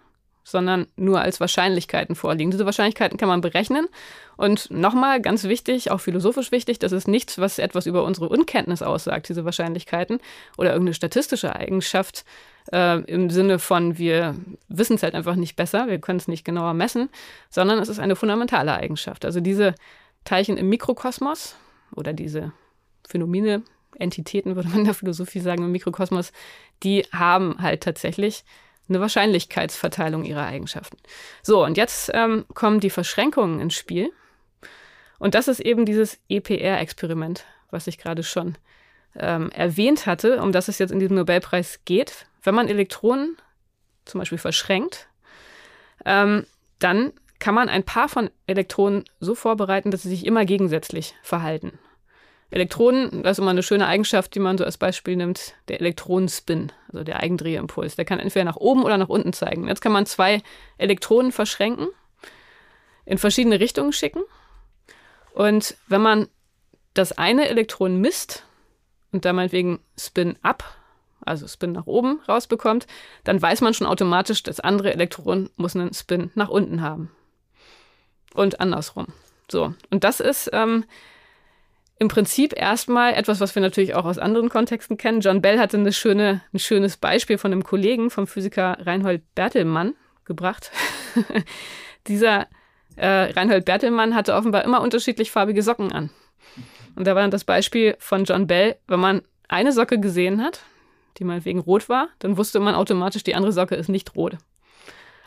[0.44, 2.51] sondern nur als Wahrscheinlichkeiten vorliegen.
[2.51, 3.88] Diese Wahrscheinlichkeiten kann man berechnen.
[4.37, 8.83] Und nochmal ganz wichtig, auch philosophisch wichtig, das ist nichts, was etwas über unsere Unkenntnis
[8.83, 10.18] aussagt, diese Wahrscheinlichkeiten
[10.59, 12.25] oder irgendeine statistische Eigenschaft
[12.73, 14.35] äh, im Sinne von, wir
[14.68, 17.09] wissen es halt einfach nicht besser, wir können es nicht genauer messen,
[17.49, 19.25] sondern es ist eine fundamentale Eigenschaft.
[19.25, 19.75] Also diese
[20.25, 21.57] Teilchen im Mikrokosmos
[21.94, 22.53] oder diese
[23.07, 23.62] Phänomene,
[23.98, 26.33] Entitäten, würde man in der Philosophie sagen, im Mikrokosmos,
[26.83, 28.44] die haben halt tatsächlich
[28.88, 30.98] eine Wahrscheinlichkeitsverteilung ihrer Eigenschaften.
[31.42, 34.11] So, und jetzt ähm, kommen die Verschränkungen ins Spiel.
[35.18, 38.57] Und das ist eben dieses EPR-Experiment, was ich gerade schon
[39.16, 42.26] ähm, erwähnt hatte, um das es jetzt in diesem Nobelpreis geht.
[42.42, 43.37] Wenn man Elektronen
[44.04, 45.09] zum Beispiel verschränkt,
[46.04, 46.46] ähm,
[46.78, 51.78] dann kann man ein Paar von Elektronen so vorbereiten, dass sie sich immer gegensätzlich verhalten.
[52.50, 56.72] Elektronen, das ist immer eine schöne Eigenschaft, die man so als Beispiel nimmt, der Elektronenspin,
[56.92, 57.96] also der Eigendrehimpuls.
[57.96, 59.66] Der kann entweder nach oben oder nach unten zeigen.
[59.66, 60.42] Jetzt kann man zwei
[60.78, 61.88] Elektronen verschränken,
[63.04, 64.22] in verschiedene Richtungen schicken.
[65.33, 66.28] Und wenn man
[66.94, 68.44] das eine Elektron misst
[69.11, 70.64] und da meinetwegen Spin up,
[71.20, 72.87] also Spin nach oben rausbekommt,
[73.24, 77.11] dann weiß man schon automatisch, das andere Elektron muss einen Spin nach unten haben.
[78.35, 79.07] Und andersrum.
[79.50, 79.74] So.
[79.90, 80.85] Und das ist ähm,
[81.98, 85.20] im Prinzip erstmal etwas, was wir natürlich auch aus anderen Kontexten kennen.
[85.20, 89.94] John Bell hatte eine schöne, ein schönes Beispiel von einem Kollegen, vom Physiker Reinhold Bertelmann,
[90.24, 90.70] gebracht.
[92.09, 92.48] Dieser
[92.96, 96.11] äh, Reinhold Bertelmann hatte offenbar immer unterschiedlich farbige Socken an.
[96.96, 100.61] Und da war dann das Beispiel von John Bell, wenn man eine Socke gesehen hat,
[101.18, 104.37] die meinetwegen rot war, dann wusste man automatisch, die andere Socke ist nicht rot.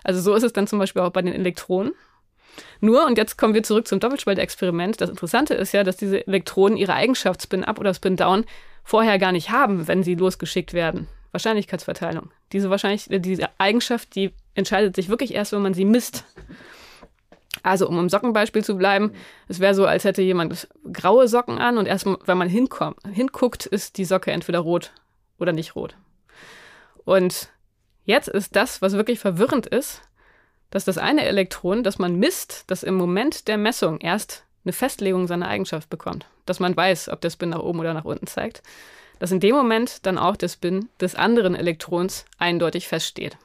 [0.03, 1.93] Also so ist es dann zum Beispiel auch bei den Elektronen.
[2.79, 4.99] Nur, und jetzt kommen wir zurück zum Doppelspaltexperiment.
[5.01, 8.45] Das Interessante ist ja, dass diese Elektronen ihre Eigenschaft Spin-Up oder Spin-Down
[8.83, 11.07] vorher gar nicht haben, wenn sie losgeschickt werden.
[11.31, 12.31] Wahrscheinlichkeitsverteilung.
[12.51, 16.23] Diese, Wahrscheinlich diese Eigenschaft, die entscheidet sich wirklich erst, wenn man sie misst.
[17.63, 19.11] Also, um im Sockenbeispiel zu bleiben,
[19.47, 23.65] es wäre so, als hätte jemand graue Socken an und erst, wenn man hinkommt, hinguckt,
[23.65, 24.93] ist die Socke entweder rot
[25.37, 25.97] oder nicht rot.
[27.03, 27.49] Und
[28.05, 30.01] jetzt ist das, was wirklich verwirrend ist,
[30.69, 35.27] dass das eine Elektron, das man misst, das im Moment der Messung erst eine Festlegung
[35.27, 38.61] seiner Eigenschaft bekommt, dass man weiß, ob der Spin nach oben oder nach unten zeigt,
[39.19, 43.37] dass in dem Moment dann auch der Spin des anderen Elektrons eindeutig feststeht.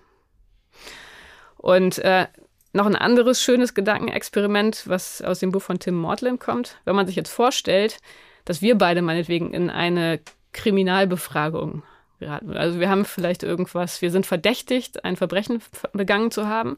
[1.57, 2.27] Und äh,
[2.73, 6.79] noch ein anderes schönes Gedankenexperiment, was aus dem Buch von Tim Mortland kommt.
[6.85, 7.99] Wenn man sich jetzt vorstellt,
[8.45, 10.21] dass wir beide meinetwegen in eine
[10.53, 11.83] Kriminalbefragung
[12.23, 12.57] geraten.
[12.57, 15.61] Also wir haben vielleicht irgendwas, wir sind verdächtigt, ein Verbrechen
[15.93, 16.77] begangen zu haben.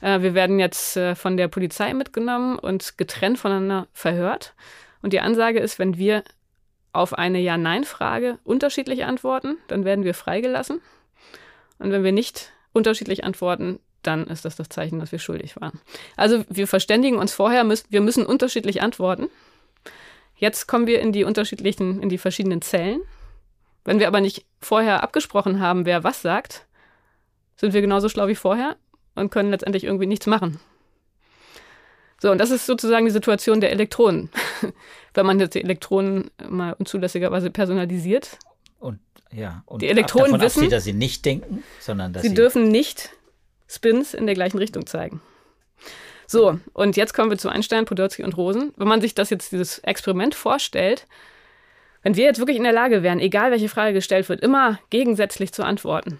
[0.00, 4.54] Äh, wir werden jetzt äh, von der Polizei mitgenommen und getrennt voneinander verhört.
[5.02, 6.24] Und die Ansage ist, wenn wir
[6.92, 10.80] auf eine Ja-Nein-Frage unterschiedlich antworten, dann werden wir freigelassen.
[11.78, 15.80] Und wenn wir nicht unterschiedlich antworten, dann ist das das Zeichen, dass wir schuldig waren.
[16.16, 19.28] Also wir verständigen uns vorher, wir müssen unterschiedlich antworten.
[20.36, 23.02] Jetzt kommen wir in die unterschiedlichen, in die verschiedenen Zellen
[23.90, 26.64] wenn wir aber nicht vorher abgesprochen haben, wer was sagt,
[27.56, 28.76] sind wir genauso schlau wie vorher
[29.16, 30.60] und können letztendlich irgendwie nichts machen.
[32.22, 34.30] So, und das ist sozusagen die Situation der Elektronen.
[35.14, 38.38] wenn man jetzt die Elektronen mal unzulässigerweise personalisiert.
[38.78, 39.00] Und
[39.32, 42.34] ja, und die Elektronen davon wissen, absieht, dass sie nicht denken, sondern dass sie, sie
[42.34, 43.10] dürfen nicht
[43.66, 45.20] Spins in der gleichen Richtung zeigen.
[46.28, 48.72] So, und jetzt kommen wir zu Einstein, Podolsky und Rosen.
[48.76, 51.08] Wenn man sich das jetzt, dieses Experiment vorstellt,
[52.02, 55.52] wenn wir jetzt wirklich in der Lage wären, egal welche Frage gestellt wird, immer gegensätzlich
[55.52, 56.18] zu antworten,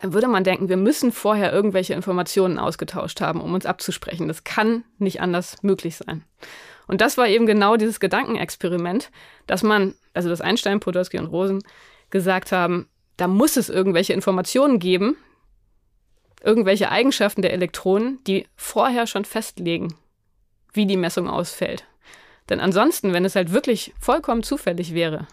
[0.00, 4.28] dann würde man denken, wir müssen vorher irgendwelche Informationen ausgetauscht haben, um uns abzusprechen.
[4.28, 6.24] Das kann nicht anders möglich sein.
[6.86, 9.10] Und das war eben genau dieses Gedankenexperiment,
[9.46, 11.62] dass man, also dass Einstein, Podolsky und Rosen
[12.10, 15.16] gesagt haben, da muss es irgendwelche Informationen geben,
[16.42, 19.94] irgendwelche Eigenschaften der Elektronen, die vorher schon festlegen,
[20.72, 21.84] wie die Messung ausfällt.
[22.48, 25.26] Denn ansonsten, wenn es halt wirklich vollkommen zufällig wäre,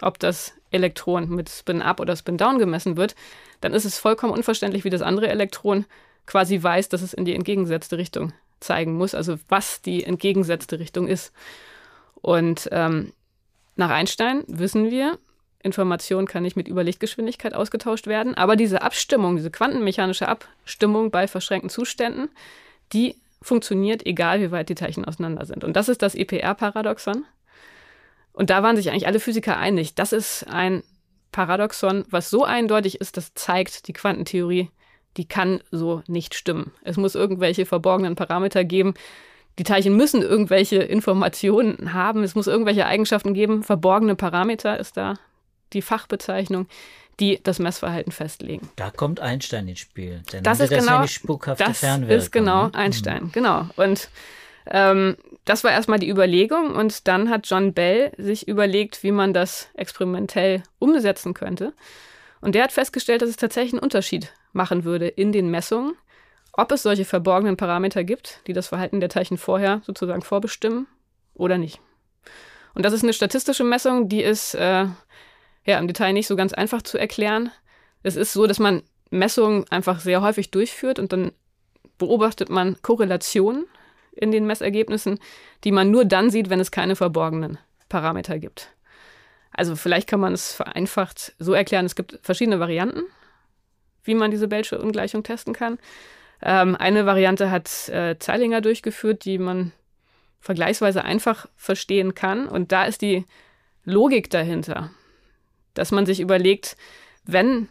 [0.00, 3.14] ob das Elektron mit Spin up oder Spin down gemessen wird,
[3.60, 5.86] dann ist es vollkommen unverständlich, wie das andere Elektron
[6.26, 11.06] quasi weiß, dass es in die entgegengesetzte Richtung zeigen muss, also was die entgegengesetzte Richtung
[11.06, 11.32] ist.
[12.20, 13.12] Und ähm,
[13.76, 15.18] nach Einstein wissen wir,
[15.62, 21.70] Information kann nicht mit Überlichtgeschwindigkeit ausgetauscht werden, aber diese Abstimmung, diese quantenmechanische Abstimmung bei verschränkten
[21.70, 22.28] Zuständen,
[22.92, 25.64] die funktioniert, egal wie weit die Teilchen auseinander sind.
[25.64, 27.24] Und das ist das EPR-Paradoxon.
[28.32, 29.94] Und da waren sich eigentlich alle Physiker einig.
[29.94, 30.82] Das ist ein
[31.32, 34.70] Paradoxon, was so eindeutig ist, das zeigt die Quantentheorie,
[35.16, 36.72] die kann so nicht stimmen.
[36.82, 38.94] Es muss irgendwelche verborgenen Parameter geben.
[39.58, 42.22] Die Teilchen müssen irgendwelche Informationen haben.
[42.22, 43.62] Es muss irgendwelche Eigenschaften geben.
[43.62, 45.14] Verborgene Parameter ist da
[45.72, 46.66] die Fachbezeichnung,
[47.20, 48.68] die das Messverhalten festlegen.
[48.76, 50.22] Da kommt Einstein ins Spiel.
[50.32, 52.74] Denn das ist das genau, ja spukhafte das ist genau ne?
[52.74, 53.32] Einstein, mhm.
[53.32, 53.66] genau.
[53.76, 54.10] Und
[54.66, 59.32] ähm, das war erstmal die Überlegung und dann hat John Bell sich überlegt, wie man
[59.32, 61.72] das experimentell umsetzen könnte.
[62.40, 65.94] Und der hat festgestellt, dass es tatsächlich einen Unterschied machen würde in den Messungen,
[66.52, 70.86] ob es solche verborgenen Parameter gibt, die das Verhalten der Teilchen vorher sozusagen vorbestimmen
[71.34, 71.80] oder nicht.
[72.74, 74.86] Und das ist eine statistische Messung, die ist äh,
[75.66, 77.50] ja im Detail nicht so ganz einfach zu erklären.
[78.02, 81.32] Es ist so, dass man Messungen einfach sehr häufig durchführt und dann
[81.98, 83.66] beobachtet man Korrelationen
[84.12, 85.18] in den Messergebnissen,
[85.64, 88.70] die man nur dann sieht, wenn es keine verborgenen Parameter gibt.
[89.50, 93.02] Also vielleicht kann man es vereinfacht so erklären, es gibt verschiedene Varianten,
[94.04, 95.78] wie man diese Bellsche Ungleichung testen kann.
[96.42, 99.72] Ähm, eine Variante hat äh, Zeilinger durchgeführt, die man
[100.40, 102.46] vergleichsweise einfach verstehen kann.
[102.46, 103.24] Und da ist die
[103.84, 104.90] Logik dahinter,
[105.76, 106.76] dass man sich überlegt,
[107.24, 107.68] wenn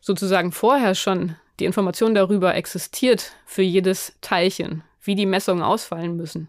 [0.00, 6.48] sozusagen vorher schon die Information darüber existiert für jedes Teilchen, wie die Messungen ausfallen müssen,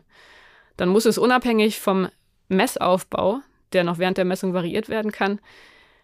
[0.78, 2.08] dann muss es unabhängig vom
[2.48, 3.42] Messaufbau,
[3.74, 5.40] der noch während der Messung variiert werden kann,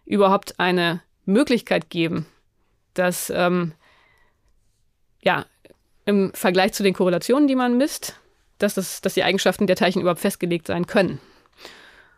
[0.05, 2.25] überhaupt eine Möglichkeit geben,
[2.93, 3.73] dass ähm,
[5.21, 5.45] ja,
[6.05, 8.19] im Vergleich zu den Korrelationen, die man misst,
[8.57, 11.19] dass, das, dass die Eigenschaften der Teilchen überhaupt festgelegt sein können.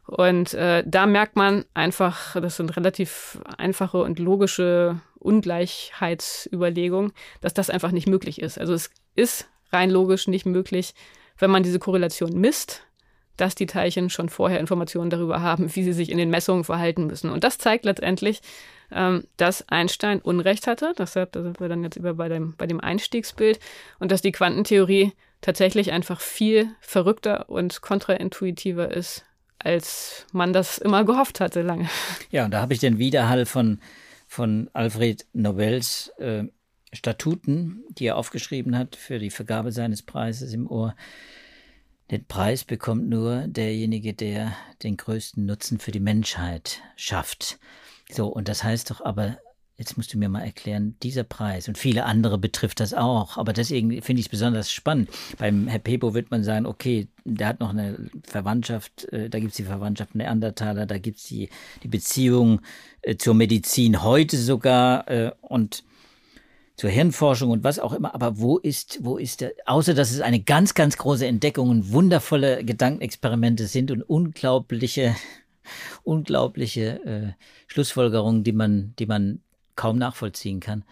[0.07, 7.71] Und äh, da merkt man einfach, das sind relativ einfache und logische Ungleichheitsüberlegungen, dass das
[7.71, 8.59] einfach nicht möglich ist.
[8.59, 10.93] Also es ist rein logisch nicht möglich,
[11.39, 12.85] wenn man diese Korrelation misst,
[13.35, 17.07] dass die Teilchen schon vorher Informationen darüber haben, wie sie sich in den Messungen verhalten
[17.07, 17.29] müssen.
[17.29, 18.41] Und das zeigt letztendlich,
[18.91, 20.93] ähm, dass Einstein Unrecht hatte.
[20.97, 23.59] Deshalb da sind wir dann jetzt über bei dem, bei dem Einstiegsbild
[23.99, 29.25] und dass die Quantentheorie tatsächlich einfach viel verrückter und kontraintuitiver ist,
[29.65, 31.89] als man das immer gehofft hatte lange.
[32.29, 33.79] Ja, und da habe ich den Widerhall von,
[34.27, 36.43] von Alfred Nobels äh,
[36.93, 40.95] Statuten, die er aufgeschrieben hat für die Vergabe seines Preises im Ohr.
[42.11, 47.57] Den Preis bekommt nur derjenige, der den größten Nutzen für die Menschheit schafft.
[48.11, 49.39] So, und das heißt doch aber,
[49.77, 53.51] jetzt musst du mir mal erklären, dieser Preis und viele andere betrifft das auch, aber
[53.51, 55.09] deswegen finde ich es besonders spannend.
[55.37, 59.51] Beim Herr Pepo wird man sagen, okay, der hat noch eine Verwandtschaft, äh, da gibt
[59.51, 61.49] es die Verwandtschaft Neandertaler, da gibt es die,
[61.83, 62.61] die Beziehung
[63.01, 65.83] äh, zur Medizin heute sogar äh, und
[66.77, 68.13] zur Hirnforschung und was auch immer.
[68.13, 71.91] Aber wo ist, wo ist der, außer dass es eine ganz, ganz große Entdeckung und
[71.91, 75.15] wundervolle Gedankenexperimente sind und unglaubliche,
[76.03, 77.33] unglaubliche äh,
[77.67, 79.41] Schlussfolgerungen, die man, die man
[79.75, 80.83] kaum nachvollziehen kann.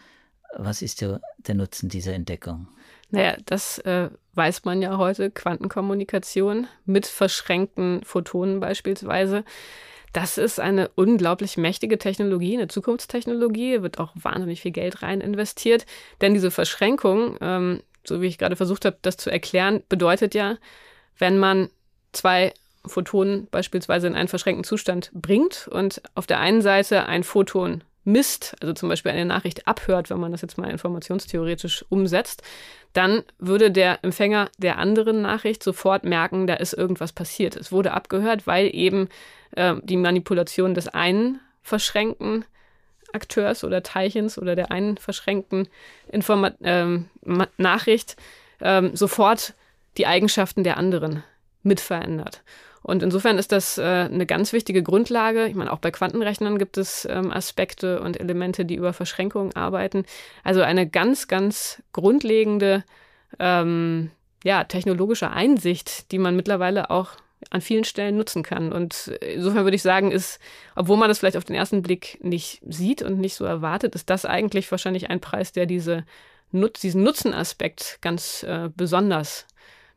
[0.55, 2.67] Was ist der, der Nutzen dieser Entdeckung?
[3.09, 9.43] Naja, das äh, weiß man ja heute, Quantenkommunikation mit verschränkten Photonen beispielsweise.
[10.13, 15.87] Das ist eine unglaublich mächtige Technologie, eine Zukunftstechnologie, wird auch wahnsinnig viel Geld rein investiert.
[16.21, 20.57] Denn diese Verschränkung, ähm, so wie ich gerade versucht habe, das zu erklären, bedeutet ja,
[21.17, 21.69] wenn man
[22.11, 22.53] zwei
[22.85, 28.55] Photonen beispielsweise in einen verschränkten Zustand bringt und auf der einen Seite ein Photon misst,
[28.61, 32.43] also zum Beispiel eine Nachricht abhört, wenn man das jetzt mal informationstheoretisch umsetzt,
[32.93, 37.55] dann würde der Empfänger der anderen Nachricht sofort merken, da ist irgendwas passiert.
[37.55, 39.09] Es wurde abgehört, weil eben
[39.55, 42.45] äh, die Manipulation des einen verschränkten
[43.13, 45.67] Akteurs oder Teilchens oder der einen verschränkten
[46.11, 47.09] Informa ähm,
[47.57, 48.17] Nachricht
[48.59, 49.53] ähm, sofort
[49.97, 51.23] die Eigenschaften der anderen
[51.61, 52.41] mit verändert.
[52.83, 55.47] Und insofern ist das äh, eine ganz wichtige Grundlage.
[55.47, 60.05] Ich meine, auch bei Quantenrechnern gibt es ähm, Aspekte und Elemente, die über Verschränkungen arbeiten.
[60.43, 62.83] Also eine ganz, ganz grundlegende
[63.39, 64.11] ähm,
[64.43, 67.11] ja, technologische Einsicht, die man mittlerweile auch
[67.49, 68.71] an vielen Stellen nutzen kann.
[68.71, 70.39] Und insofern würde ich sagen, ist,
[70.75, 74.09] obwohl man das vielleicht auf den ersten Blick nicht sieht und nicht so erwartet, ist
[74.09, 76.05] das eigentlich wahrscheinlich ein Preis, der diese
[76.83, 79.47] diesen Nutzenaspekt ganz äh, besonders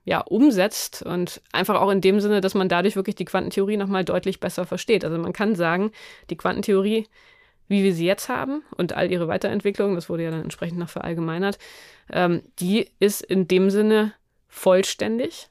[0.07, 4.04] ja, umsetzt und einfach auch in dem Sinne, dass man dadurch wirklich die Quantentheorie nochmal
[4.04, 5.04] deutlich besser versteht.
[5.04, 5.90] Also man kann sagen,
[6.30, 7.09] die Quantentheorie,
[7.66, 10.88] wie wir sie jetzt haben und all ihre Weiterentwicklung, das wurde ja dann entsprechend noch
[10.88, 11.59] verallgemeinert,
[12.12, 14.12] ähm, die ist in dem Sinne
[14.46, 15.48] vollständig,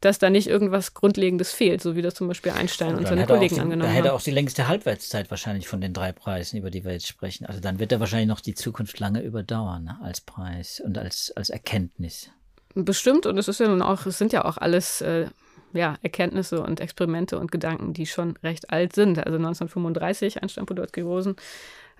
[0.00, 3.56] dass da nicht irgendwas Grundlegendes fehlt, so wie das zum Beispiel Einstein und seine Kollegen
[3.56, 3.96] die, angenommen haben.
[3.96, 7.08] Da hätte auch die längste Halbwertszeit wahrscheinlich von den drei Preisen, über die wir jetzt
[7.08, 7.44] sprechen.
[7.44, 11.32] Also dann wird er wahrscheinlich noch die Zukunft lange überdauern ne, als Preis und als,
[11.34, 12.30] als Erkenntnis.
[12.74, 15.28] Bestimmt, und es ist ja nun auch, es sind ja auch alles äh,
[15.72, 19.18] ja, Erkenntnisse und Experimente und Gedanken, die schon recht alt sind.
[19.18, 21.36] Also 1935, Einstein, Podolsky, Rosen,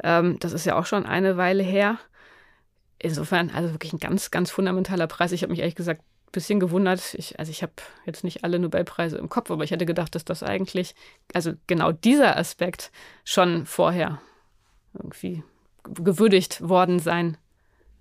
[0.03, 1.99] ähm, das ist ja auch schon eine Weile her.
[2.99, 5.33] Insofern, also wirklich ein ganz, ganz fundamentaler Preis.
[5.33, 7.15] Ich habe mich ehrlich gesagt ein bisschen gewundert.
[7.15, 7.73] Ich, also ich habe
[8.07, 10.95] jetzt nicht alle Nobelpreise im Kopf, aber ich hätte gedacht, dass das eigentlich,
[11.33, 12.91] also genau dieser Aspekt
[13.25, 14.21] schon vorher
[14.95, 15.43] irgendwie
[15.85, 17.37] gewürdigt worden sein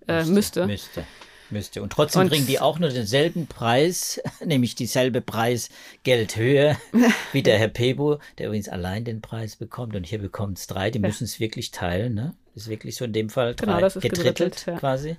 [0.08, 0.66] äh, müsste.
[0.66, 1.02] Müsste.
[1.02, 1.06] Müsste.
[1.54, 6.78] Und trotzdem und kriegen die auch nur denselben Preis, nämlich dieselbe Preisgeldhöhe
[7.32, 9.96] wie der Herr Pebo, der übrigens allein den Preis bekommt.
[9.96, 10.92] Und hier bekommt es drei.
[10.92, 11.08] Die ja.
[11.08, 12.14] müssen es wirklich teilen.
[12.14, 12.36] Ne?
[12.54, 14.78] Das ist wirklich so in dem Fall genau, drei, genau, das ist getrittelt ja.
[14.78, 15.18] quasi.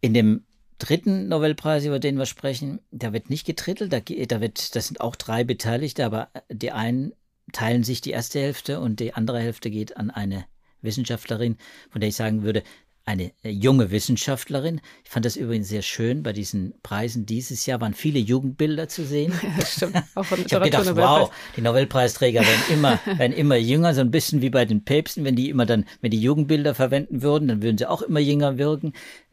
[0.00, 0.44] In dem
[0.78, 3.92] dritten Nobelpreis, über den wir sprechen, da wird nicht getrittelt.
[3.92, 7.12] Da, da wird, das sind auch drei Beteiligte, aber die einen
[7.52, 10.44] teilen sich die erste Hälfte und die andere Hälfte geht an eine
[10.82, 11.56] Wissenschaftlerin,
[11.90, 12.62] von der ich sagen würde,
[13.04, 14.80] eine äh, junge Wissenschaftlerin.
[15.04, 16.22] Ich fand das übrigens sehr schön.
[16.22, 19.32] Bei diesen Preisen dieses Jahr waren viele Jugendbilder zu sehen.
[19.58, 19.96] Ja, stimmt.
[20.14, 24.10] Auch von ich habe gedacht, wow, die Nobelpreisträger werden immer, werden immer jünger, so ein
[24.10, 27.62] bisschen wie bei den Päpsten, wenn die immer dann, wenn die Jugendbilder verwenden würden, dann
[27.62, 28.92] würden sie auch immer jünger wirken.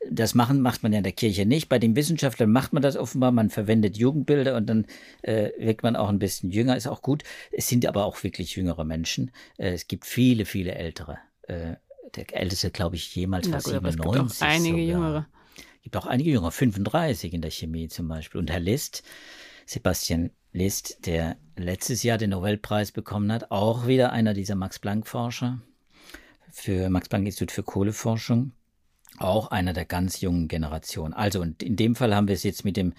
[0.10, 1.70] Das machen, macht man ja in der Kirche nicht.
[1.70, 3.32] Bei den Wissenschaftlern macht man das offenbar.
[3.32, 4.86] Man verwendet Jugendbilder und dann
[5.22, 6.76] äh, wirkt man auch ein bisschen jünger.
[6.76, 7.24] Ist auch gut.
[7.52, 9.32] Es sind aber auch wirklich jüngere Menschen.
[9.58, 11.76] Äh, es gibt viele, viele ältere äh,
[12.16, 13.90] der älteste, glaube ich, jemals war 97.
[13.90, 14.86] Es gibt auch einige sogar.
[14.86, 15.28] jüngere.
[15.58, 18.40] Es gibt auch einige jüngere, 35 in der Chemie zum Beispiel.
[18.40, 19.04] Und Herr List,
[19.66, 25.62] Sebastian List, der letztes Jahr den Nobelpreis bekommen hat, auch wieder einer dieser Max-Planck-Forscher
[26.52, 28.54] für Max-Planck-Institut für Kohleforschung,
[29.20, 31.14] auch einer der ganz jungen Generation.
[31.14, 32.94] Also und in dem Fall haben wir es jetzt mit dem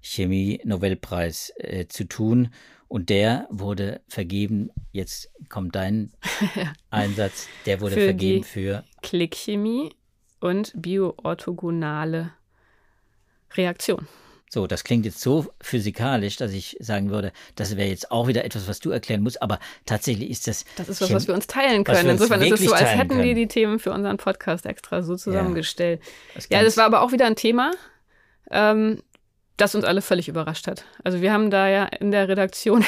[0.00, 2.50] Chemie-Nobelpreis äh, zu tun.
[2.88, 6.12] Und der wurde vergeben, jetzt kommt dein
[6.90, 9.94] Einsatz, der wurde für vergeben für Klickchemie
[10.40, 12.32] und bioorthogonale
[13.54, 14.08] Reaktion.
[14.50, 18.46] So, das klingt jetzt so physikalisch, dass ich sagen würde, das wäre jetzt auch wieder
[18.46, 20.64] etwas, was du erklären musst, aber tatsächlich ist das.
[20.76, 22.08] Das ist was, was wir uns teilen können.
[22.08, 26.00] Insofern ist es so, als hätten wir die Themen für unseren Podcast extra so zusammengestellt.
[26.48, 27.72] Ja, ja das war aber auch wieder ein Thema,
[28.50, 29.02] ähm,
[29.58, 30.84] das uns alle völlig überrascht hat.
[31.04, 32.84] Also wir haben da ja in der Redaktion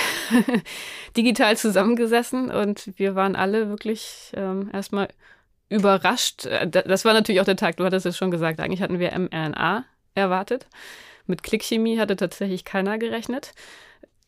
[1.16, 5.08] digital zusammengesessen und wir waren alle wirklich ähm, erstmal
[5.68, 6.46] überrascht.
[6.46, 9.10] Äh, das war natürlich auch der Tag, du hattest es schon gesagt, eigentlich hatten wir
[9.18, 10.66] mRNA erwartet.
[11.26, 13.52] Mit Klickchemie hatte tatsächlich keiner gerechnet.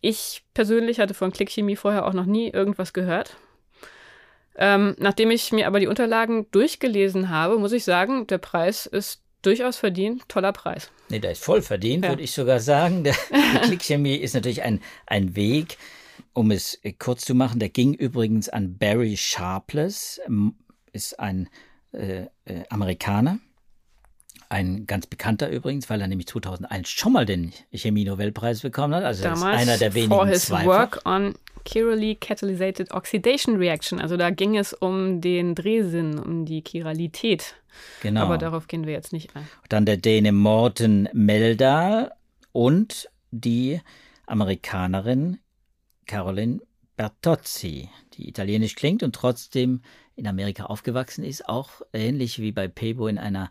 [0.01, 3.37] Ich persönlich hatte von Klickchemie vorher auch noch nie irgendwas gehört.
[4.57, 9.22] Ähm, nachdem ich mir aber die Unterlagen durchgelesen habe, muss ich sagen, der Preis ist
[9.43, 10.91] durchaus verdient, toller Preis.
[11.09, 12.11] Nee, der ist voll verdient, ja.
[12.11, 13.05] würde ich sogar sagen.
[13.05, 15.77] Der, die Klickchemie ist natürlich ein, ein Weg,
[16.33, 17.61] um es kurz zu machen.
[17.61, 20.21] Der ging übrigens an Barry Sharpless,
[20.93, 21.49] ist ein
[21.93, 23.39] äh, äh, Amerikaner,
[24.53, 29.03] ein ganz bekannter übrigens, weil er nämlich 2001 schon mal den Chemie-Nobelpreis bekommen hat.
[29.03, 30.67] Also Damals einer der wenigen for his Zweifach.
[30.67, 31.35] work on
[31.67, 34.01] Chirally Catalyzed Oxidation Reaction.
[34.01, 37.55] Also da ging es um den Drehsinn, um die Chiralität.
[38.03, 38.23] Genau.
[38.23, 39.49] Aber darauf gehen wir jetzt nicht ein.
[39.71, 42.13] Dann der Däne Morten Meldal
[42.53, 43.81] und die
[44.27, 45.39] Amerikanerin
[46.07, 46.61] Caroline
[46.97, 49.81] Bertozzi, die italienisch klingt und trotzdem
[50.15, 53.51] in Amerika aufgewachsen ist, auch ähnlich wie bei Pebo in einer,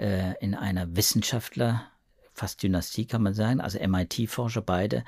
[0.00, 1.84] äh, in einer Wissenschaftler,
[2.32, 5.04] fast Dynastie kann man sagen, also MIT-Forscher, beide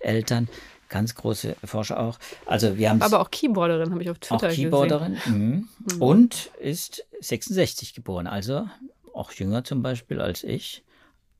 [0.00, 0.48] Eltern.
[0.88, 2.18] Ganz große Forscher auch.
[2.44, 5.38] Also wir haben aber auch Keyboarderin, habe ich auf Twitter auch Keyboarderin, gesehen.
[5.38, 5.68] Mhm.
[5.94, 6.02] Mhm.
[6.02, 8.68] Und ist 66 geboren, also
[9.14, 10.82] auch jünger zum Beispiel als ich.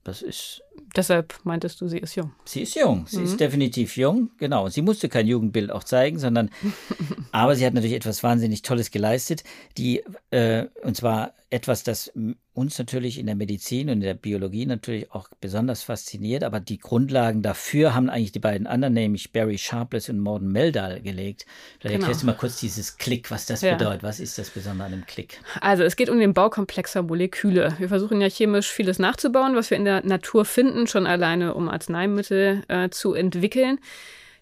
[0.05, 0.63] Das ist.
[0.97, 2.33] Deshalb meintest du, sie ist jung.
[2.45, 3.07] Sie ist jung.
[3.07, 3.25] Sie mhm.
[3.25, 4.31] ist definitiv jung.
[4.39, 4.69] Genau.
[4.69, 6.51] Sie musste kein Jugendbild auch zeigen, sondern.
[7.33, 9.45] aber sie hat natürlich etwas wahnsinnig Tolles geleistet.
[9.77, 12.13] Die, äh, und zwar etwas, das
[12.55, 16.45] uns natürlich in der Medizin und in der Biologie natürlich auch besonders fasziniert.
[16.45, 21.01] Aber die Grundlagen dafür haben eigentlich die beiden anderen, nämlich Barry Sharpless und Morden Meldal,
[21.01, 21.47] gelegt.
[21.79, 22.05] Vielleicht genau.
[22.05, 23.75] erklärst du mal kurz dieses Klick, was das ja.
[23.75, 24.03] bedeutet.
[24.03, 25.41] Was ist das Besondere an dem Klick?
[25.61, 27.75] Also es geht um den Bau komplexer Moleküle.
[27.79, 31.69] Wir versuchen ja chemisch vieles nachzubauen, was wir in der Natur finden, schon alleine um
[31.69, 33.79] Arzneimittel äh, zu entwickeln.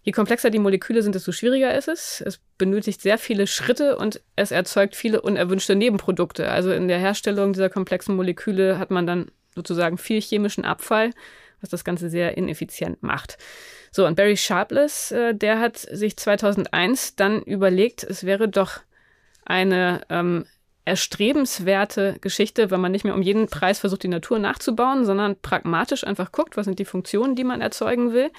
[0.02, 2.22] Je komplexer die Moleküle sind, desto schwieriger ist es.
[2.22, 6.50] Es benötigt sehr viele Schritte und es erzeugt viele unerwünschte Nebenprodukte.
[6.50, 11.10] Also in der Herstellung dieser komplexen Moleküle hat man dann sozusagen viel chemischen Abfall,
[11.60, 13.36] was das Ganze sehr ineffizient macht.
[13.90, 18.80] So, und Barry Sharpless, äh, der hat sich 2001 dann überlegt, es wäre doch
[19.44, 20.46] eine ähm,
[20.86, 26.06] erstrebenswerte Geschichte, wenn man nicht mehr um jeden Preis versucht, die Natur nachzubauen, sondern pragmatisch
[26.06, 28.30] einfach guckt, was sind die Funktionen, die man erzeugen will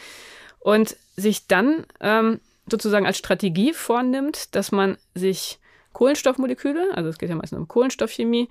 [0.62, 2.40] und sich dann ähm,
[2.70, 5.60] sozusagen als Strategie vornimmt, dass man sich
[5.94, 8.48] Kohlenstoffmoleküle, also es geht ja meistens um Kohlenstoffchemie,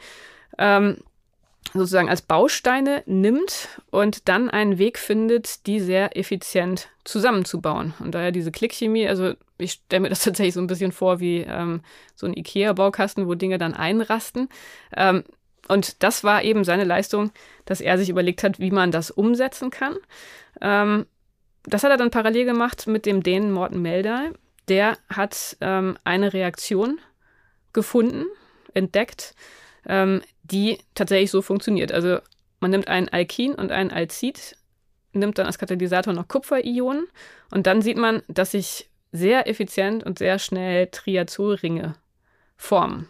[0.58, 0.98] ähm,
[1.72, 7.94] sozusagen als Bausteine nimmt und dann einen Weg findet, die sehr effizient zusammenzubauen.
[8.00, 11.38] Und daher diese Klickchemie, also ich stelle mir das tatsächlich so ein bisschen vor wie
[11.40, 11.82] ähm,
[12.14, 14.48] so ein IKEA-Baukasten, wo Dinge dann einrasten.
[14.96, 15.24] Ähm,
[15.68, 17.30] und das war eben seine Leistung,
[17.64, 19.96] dass er sich überlegt hat, wie man das umsetzen kann.
[20.60, 21.06] Ähm,
[21.64, 24.32] das hat er dann parallel gemacht mit dem Dänen Morten Meldal.
[24.68, 27.00] Der hat ähm, eine Reaktion
[27.72, 28.26] gefunden,
[28.74, 29.34] entdeckt,
[29.86, 31.92] ähm, die tatsächlich so funktioniert.
[31.92, 32.18] Also
[32.60, 34.56] man nimmt ein Alkin und ein Alzid,
[35.12, 37.06] nimmt dann als Katalysator noch Kupferionen
[37.50, 41.94] und dann sieht man, dass sich sehr effizient und sehr schnell Triazolringe
[42.56, 43.08] formen,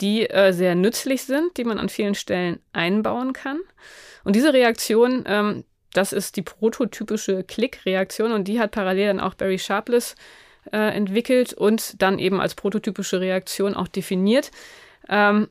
[0.00, 3.58] die äh, sehr nützlich sind, die man an vielen Stellen einbauen kann.
[4.24, 9.34] Und diese Reaktion, ähm, das ist die prototypische Klick-Reaktion und die hat parallel dann auch
[9.34, 10.14] Barry Sharpless
[10.72, 14.50] äh, entwickelt und dann eben als prototypische Reaktion auch definiert.
[15.08, 15.48] Ähm,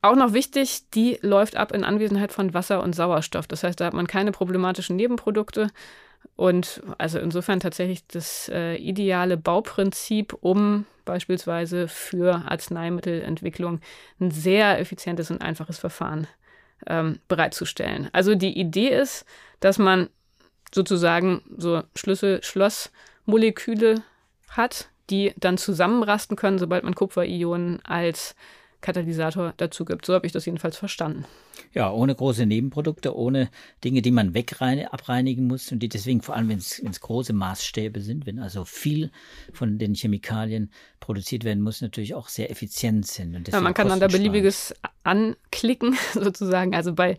[0.00, 3.46] auch noch wichtig, die läuft ab in Anwesenheit von Wasser und Sauerstoff.
[3.46, 5.70] Das heißt, da hat man keine problematischen Nebenprodukte.
[6.36, 13.80] Und also insofern tatsächlich das äh, ideale Bauprinzip, um beispielsweise für Arzneimittelentwicklung
[14.20, 16.26] ein sehr effizientes und einfaches Verfahren
[16.86, 18.10] ähm, bereitzustellen.
[18.12, 19.24] Also die Idee ist,
[19.60, 20.08] dass man
[20.72, 24.02] sozusagen so Schlüssel-Schloss-Moleküle
[24.50, 28.34] hat, die dann zusammenrasten können, sobald man Kupferionen als
[28.80, 30.06] Katalysator dazu gibt.
[30.06, 31.24] So habe ich das jedenfalls verstanden.
[31.74, 33.50] Ja, ohne große Nebenprodukte, ohne
[33.82, 38.00] Dinge, die man wegreine, abreinigen muss und die deswegen, vor allem wenn es große Maßstäbe
[38.00, 39.10] sind, wenn also viel
[39.52, 40.70] von den Chemikalien
[41.00, 43.48] produziert werden muss, natürlich auch sehr effizient sind.
[43.48, 46.74] ja, man kann dann da beliebiges anklicken, sozusagen.
[46.74, 47.18] Also bei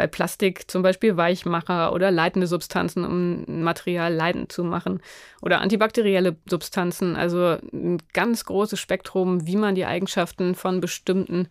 [0.00, 5.02] bei Plastik zum Beispiel Weichmacher oder leitende Substanzen, um Material leitend zu machen.
[5.42, 11.48] Oder antibakterielle Substanzen, also ein ganz großes Spektrum, wie man die Eigenschaften von bestimmten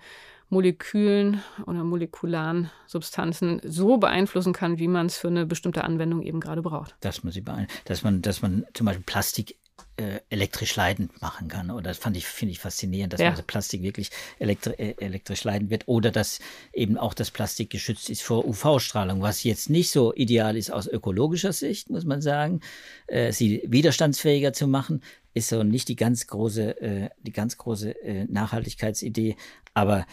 [0.50, 6.40] Molekülen oder molekularen Substanzen so beeinflussen kann, wie man es für eine bestimmte Anwendung eben
[6.40, 6.96] gerade braucht.
[7.02, 9.58] Dass man sie beeinflusst, dass man, dass man zum Beispiel Plastik
[9.98, 11.72] äh, elektrisch leidend machen kann.
[11.72, 13.30] Oder das fand ich, finde ich faszinierend, dass ja.
[13.30, 14.10] also Plastik wirklich
[14.40, 15.88] elektri äh, elektrisch leidend wird.
[15.88, 16.40] Oder dass
[16.74, 20.88] eben auch das Plastik geschützt ist vor UV-Strahlung, was jetzt nicht so ideal ist aus
[20.88, 22.62] ökologischer Sicht, muss man sagen.
[23.08, 25.02] Äh, sie widerstandsfähiger zu machen,
[25.34, 29.36] ist so nicht die ganz große, äh, die ganz große äh, Nachhaltigkeitsidee.
[29.74, 30.06] Aber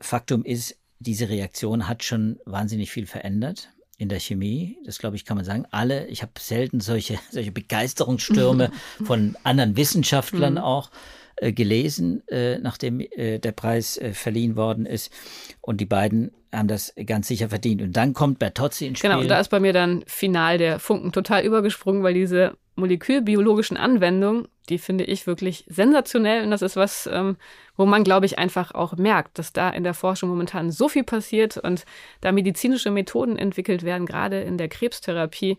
[0.00, 3.68] Faktum ist, diese Reaktion hat schon wahnsinnig viel verändert
[4.02, 4.78] in der Chemie.
[4.84, 5.64] Das glaube ich, kann man sagen.
[5.70, 8.72] Alle, ich habe selten solche, solche Begeisterungsstürme
[9.04, 10.58] von anderen Wissenschaftlern mhm.
[10.58, 10.90] auch
[11.36, 15.12] äh, gelesen, äh, nachdem äh, der Preis äh, verliehen worden ist.
[15.60, 17.80] Und die beiden haben das ganz sicher verdient.
[17.80, 19.10] Und dann kommt Bertozzi ins Spiel.
[19.10, 23.76] Genau, und da ist bei mir dann final der Funken total übergesprungen, weil diese molekülbiologischen
[23.76, 26.44] Anwendungen, die finde ich wirklich sensationell.
[26.44, 27.36] Und das ist was, ähm,
[27.76, 31.04] wo man, glaube ich, einfach auch merkt, dass da in der Forschung momentan so viel
[31.04, 31.84] passiert und
[32.20, 35.58] da medizinische Methoden entwickelt werden, gerade in der Krebstherapie,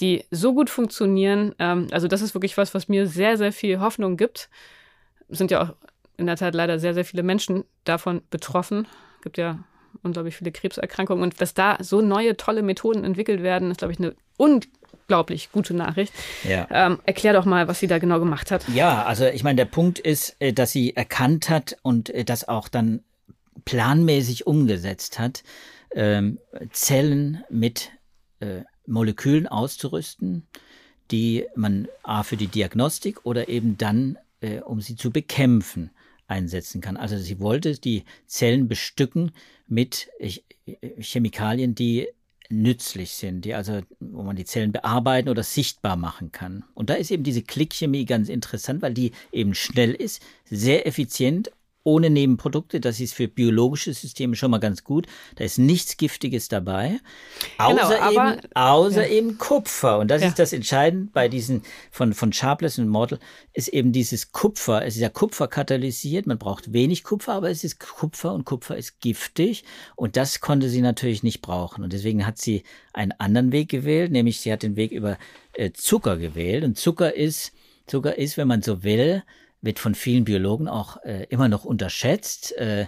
[0.00, 1.54] die so gut funktionieren.
[1.58, 4.48] Ähm, also das ist wirklich was, was mir sehr, sehr viel Hoffnung gibt.
[5.28, 5.74] Sind ja auch
[6.16, 8.86] in der Tat leider sehr, sehr viele Menschen davon betroffen.
[9.16, 9.58] Es gibt ja
[10.02, 11.22] unglaublich viele Krebserkrankungen.
[11.22, 14.14] Und dass da so neue, tolle Methoden entwickelt werden, ist, glaube ich, eine
[15.12, 16.12] unglaublich gute Nachricht.
[16.42, 16.66] Ja.
[16.70, 18.66] Ähm, erklär doch mal, was sie da genau gemacht hat.
[18.74, 22.48] Ja, also ich meine, der Punkt ist, äh, dass sie erkannt hat und äh, das
[22.48, 23.00] auch dann
[23.66, 25.42] planmäßig umgesetzt hat,
[25.94, 26.38] ähm,
[26.70, 27.90] Zellen mit
[28.40, 30.46] äh, Molekülen auszurüsten,
[31.10, 35.90] die man A für die Diagnostik oder eben dann, äh, um sie zu bekämpfen,
[36.26, 36.96] einsetzen kann.
[36.96, 39.32] Also sie wollte die Zellen bestücken
[39.68, 40.08] mit
[40.98, 42.08] Chemikalien, die
[42.48, 46.64] nützlich sind, die also, wo man die Zellen bearbeiten oder sichtbar machen kann.
[46.74, 51.50] Und da ist eben diese Klickchemie ganz interessant, weil die eben schnell ist, sehr effizient
[51.84, 52.80] ohne Nebenprodukte.
[52.80, 55.06] Das ist für biologische Systeme schon mal ganz gut.
[55.36, 57.00] Da ist nichts Giftiges dabei.
[57.58, 59.14] Außer, genau, aber, eben, außer ja.
[59.14, 59.98] eben Kupfer.
[59.98, 60.28] Und das ja.
[60.28, 63.18] ist das Entscheidende bei diesen von, von Sharpless und Mortal,
[63.52, 64.84] ist eben dieses Kupfer.
[64.84, 66.26] Es ist ja Kupfer katalysiert.
[66.26, 69.64] Man braucht wenig Kupfer, aber es ist Kupfer und Kupfer ist giftig.
[69.96, 71.84] Und das konnte sie natürlich nicht brauchen.
[71.84, 72.62] Und deswegen hat sie
[72.92, 75.18] einen anderen Weg gewählt, nämlich sie hat den Weg über
[75.54, 76.64] äh, Zucker gewählt.
[76.64, 77.52] Und Zucker ist,
[77.86, 79.22] Zucker ist, wenn man so will,
[79.62, 82.56] wird von vielen Biologen auch äh, immer noch unterschätzt.
[82.58, 82.86] Äh,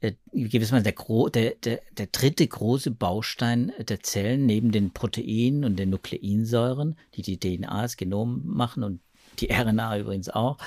[0.00, 5.76] äh, gewissermaßen der, der, der, der dritte große Baustein der Zellen neben den Proteinen und
[5.76, 9.00] den Nukleinsäuren, die die DNA, das Genom machen und
[9.40, 10.58] die RNA übrigens auch,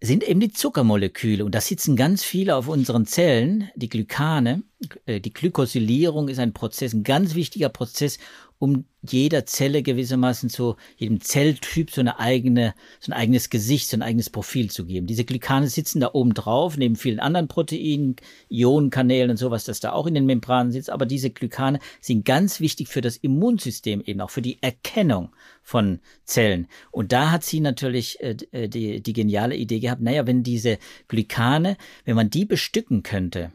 [0.00, 1.44] sind eben die Zuckermoleküle.
[1.44, 4.62] Und da sitzen ganz viele auf unseren Zellen, die Glykane.
[5.06, 8.18] Äh, die Glykosylierung ist ein Prozess, ein ganz wichtiger Prozess,
[8.58, 13.96] um jeder Zelle gewissermaßen so, jedem Zelltyp so eine eigene, so ein eigenes Gesicht, so
[13.96, 15.06] ein eigenes Profil zu geben.
[15.06, 18.16] Diese Glykane sitzen da oben drauf, neben vielen anderen Proteinen,
[18.48, 20.90] Ionenkanälen und sowas, das da auch in den Membranen sitzt.
[20.90, 25.30] Aber diese Glykane sind ganz wichtig für das Immunsystem eben auch, für die Erkennung
[25.62, 26.66] von Zellen.
[26.90, 30.78] Und da hat sie natürlich äh, äh die, die geniale Idee gehabt, naja, wenn diese
[31.08, 33.52] Glykane, wenn man die bestücken könnte,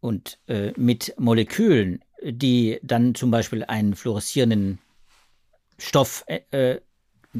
[0.00, 4.78] und äh, mit Molekülen, die dann zum Beispiel einen fluoreszierenden
[5.78, 6.80] Stoff äh, äh,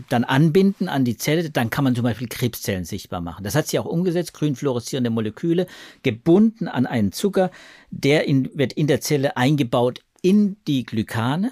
[0.08, 3.42] dann anbinden an die Zelle, dann kann man zum Beispiel Krebszellen sichtbar machen.
[3.42, 5.66] Das hat sie auch umgesetzt, grün fluoreszierende Moleküle,
[6.02, 7.50] gebunden an einen Zucker,
[7.90, 11.50] der in, wird in der Zelle eingebaut in die Glykane,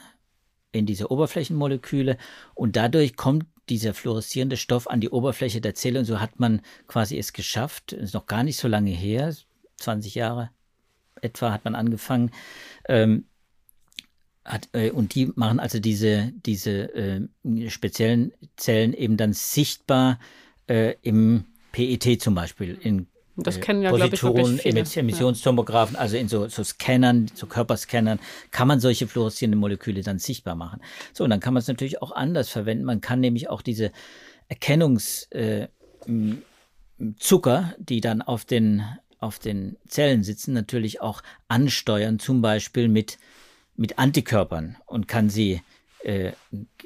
[0.71, 2.17] in diese Oberflächenmoleküle
[2.55, 6.63] und dadurch kommt dieser fluoreszierende Stoff an die Oberfläche der Zelle und so hat man
[6.87, 9.35] quasi es geschafft, ist noch gar nicht so lange her,
[9.79, 10.51] 20 Jahre
[11.23, 12.31] etwa hat man angefangen,
[12.89, 13.25] ähm,
[14.45, 20.19] hat, äh, und die machen also diese, diese äh, speziellen Zellen eben dann sichtbar
[20.67, 23.09] äh, im PET zum Beispiel, in
[23.39, 28.19] das äh, kennen ja, Positonen, ich, Emissionstomographen, also in so, so Scannern, so Körperscannern,
[28.51, 30.81] kann man solche fluoreszierenden Moleküle dann sichtbar machen.
[31.13, 32.85] So, und dann kann man es natürlich auch anders verwenden.
[32.85, 33.93] Man kann nämlich auch diese
[34.49, 35.71] Erkennungszucker,
[37.61, 38.83] äh, die dann auf den
[39.21, 43.19] auf den Zellen sitzen, natürlich auch ansteuern, zum Beispiel mit,
[43.77, 45.63] mit Antikörpern und kann sie
[46.05, 46.33] äh,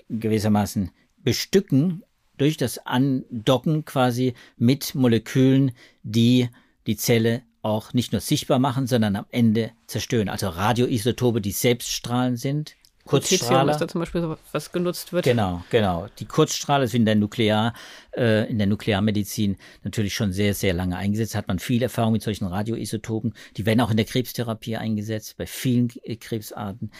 [0.09, 2.03] gewissermaßen bestücken
[2.39, 5.72] durch das Andocken quasi mit Molekülen,
[6.03, 6.49] die
[6.87, 10.28] die Zelle auch nicht nur sichtbar machen, sondern am Ende zerstören.
[10.28, 12.74] Also Radioisotope, die selbststrahlend sind,
[13.05, 13.72] Kurzstrahler.
[13.72, 15.24] ist da zum Beispiel was genutzt wird.
[15.24, 16.07] Genau, genau.
[16.18, 17.74] Die Kurzstrahler sind in der Nuklear,
[18.16, 21.34] äh, in der Nuklearmedizin natürlich schon sehr, sehr lange eingesetzt.
[21.34, 23.34] Hat man viel Erfahrung mit solchen Radioisotopen.
[23.57, 25.88] Die werden auch in der Krebstherapie eingesetzt, bei vielen
[26.20, 26.92] Krebsarten.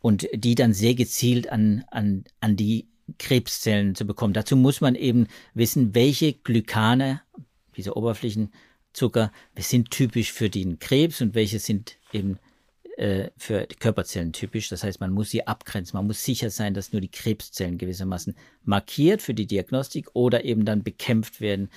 [0.00, 2.88] Und die dann sehr gezielt an, an, an die
[3.18, 4.34] Krebszellen zu bekommen.
[4.34, 7.22] Dazu muss man eben wissen, welche Glykane,
[7.76, 12.38] diese Oberflächenzucker, sind typisch für den Krebs und welche sind eben
[12.96, 14.68] äh, für Körperzellen typisch.
[14.68, 15.96] Das heißt, man muss sie abgrenzen.
[15.96, 18.34] Man muss sicher sein, dass nur die Krebszellen gewissermaßen
[18.64, 21.70] markiert für die Diagnostik oder eben dann bekämpft werden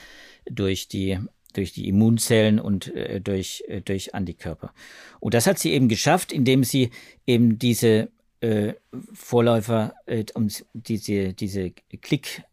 [0.50, 1.20] durch die
[1.54, 4.72] durch die Immunzellen und äh, durch, äh, durch Antikörper.
[5.20, 6.92] Und das hat sie eben geschafft, indem sie
[7.26, 8.10] eben diese
[8.42, 8.74] äh,
[9.14, 12.44] Vorläufer, äh, um diese, diese Klick,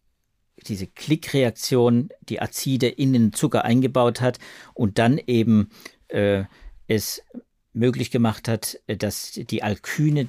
[0.67, 4.39] diese Klickreaktion, die Azide in den Zucker eingebaut hat
[4.75, 5.69] und dann eben
[6.09, 6.45] äh,
[6.89, 7.23] es
[7.77, 10.29] möglich gemacht hat, äh, dass die Alkyne,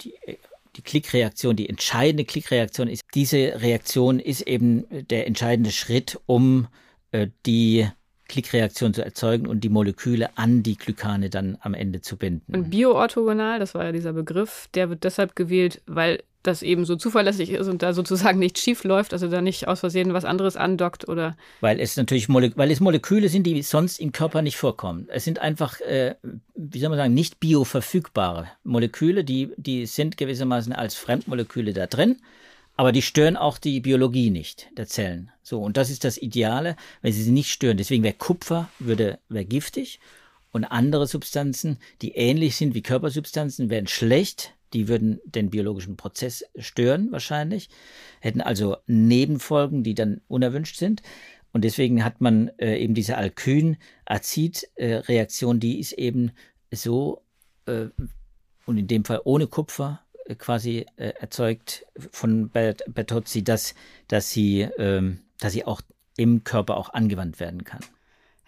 [0.00, 0.36] die, äh,
[0.76, 3.02] die Klickreaktion, die entscheidende Klickreaktion ist.
[3.14, 6.68] Diese Reaktion ist eben der entscheidende Schritt, um
[7.10, 7.88] äh, die
[8.28, 12.54] Klickreaktion zu erzeugen und die Moleküle an die Glykane dann am Ende zu binden.
[12.54, 16.96] Und bioorthogonal, das war ja dieser Begriff, der wird deshalb gewählt, weil das eben so
[16.96, 20.56] zuverlässig ist und da sozusagen nicht schief läuft, also da nicht aus Versehen was anderes
[20.56, 21.36] andockt oder.
[21.60, 25.08] Weil es natürlich Mole weil es Moleküle sind, die sonst im Körper nicht vorkommen.
[25.10, 26.14] Es sind einfach, äh,
[26.54, 32.18] wie soll man sagen, nicht bioverfügbare Moleküle, die, die sind gewissermaßen als Fremdmoleküle da drin,
[32.76, 35.30] aber die stören auch die Biologie nicht der Zellen.
[35.42, 37.76] So, und das ist das Ideale, wenn sie sie nicht stören.
[37.76, 39.98] Deswegen wäre Kupfer, würde, wäre giftig
[40.52, 46.44] und andere Substanzen, die ähnlich sind wie Körpersubstanzen, wären schlecht, die würden den biologischen Prozess
[46.58, 47.68] stören wahrscheinlich,
[48.20, 51.02] hätten also Nebenfolgen, die dann unerwünscht sind.
[51.52, 56.32] Und deswegen hat man äh, eben diese Alkyn-Azid-Reaktion, die ist eben
[56.70, 57.22] so,
[57.66, 57.86] äh,
[58.66, 60.02] und in dem Fall ohne Kupfer,
[60.36, 63.74] quasi äh, erzeugt von Bertozzi, dass,
[64.08, 65.80] dass, sie, ähm, dass sie auch
[66.16, 67.80] im Körper auch angewandt werden kann.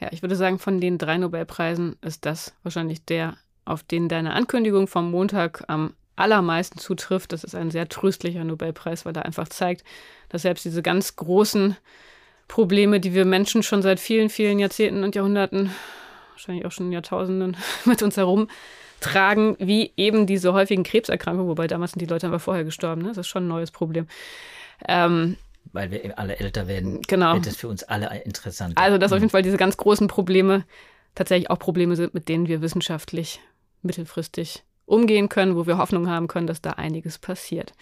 [0.01, 4.35] Ja, ich würde sagen, von den drei Nobelpreisen ist das wahrscheinlich der, auf den deine
[4.35, 7.33] Ankündigung vom Montag am allermeisten zutrifft.
[7.33, 9.85] Das ist ein sehr tröstlicher Nobelpreis, weil er einfach zeigt,
[10.29, 11.77] dass selbst diese ganz großen
[12.49, 15.71] Probleme, die wir Menschen schon seit vielen, vielen Jahrzehnten und Jahrhunderten,
[16.33, 22.01] wahrscheinlich auch schon Jahrtausenden mit uns herumtragen, wie eben diese häufigen Krebserkrankungen, wobei damals sind
[22.01, 23.03] die Leute einfach vorher gestorben.
[23.03, 23.09] Ne?
[23.09, 24.07] Das ist schon ein neues Problem.
[24.89, 25.37] Ähm,
[25.73, 27.35] weil wir alle älter werden, genau.
[27.35, 28.77] wird es für uns alle interessant.
[28.77, 29.15] Also, dass mhm.
[29.15, 30.65] auf jeden Fall diese ganz großen Probleme
[31.15, 33.41] tatsächlich auch Probleme sind, mit denen wir wissenschaftlich
[33.83, 37.73] mittelfristig umgehen können, wo wir Hoffnung haben können, dass da einiges passiert.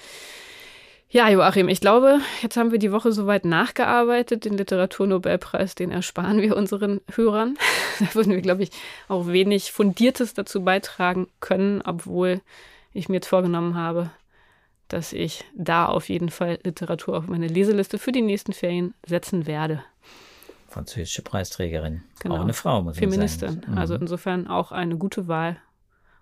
[1.11, 4.45] Ja, Joachim, ich glaube, jetzt haben wir die Woche soweit nachgearbeitet.
[4.45, 7.57] Den Literaturnobelpreis, den ersparen wir unseren Hörern.
[8.01, 8.71] da würden wir, glaube ich,
[9.09, 12.43] auch wenig Fundiertes dazu beitragen können, obwohl
[12.93, 14.11] ich mir jetzt vorgenommen habe,
[14.89, 19.47] dass ich da auf jeden Fall Literatur auf meine Leseliste für die nächsten Ferien setzen
[19.47, 19.83] werde.
[20.69, 22.03] Französische Preisträgerin.
[22.21, 22.37] Genau.
[22.37, 23.49] Auch eine Frau, muss Feministin.
[23.49, 23.73] man sagen.
[23.73, 23.79] Mhm.
[23.79, 25.57] Also insofern auch eine gute Wahl,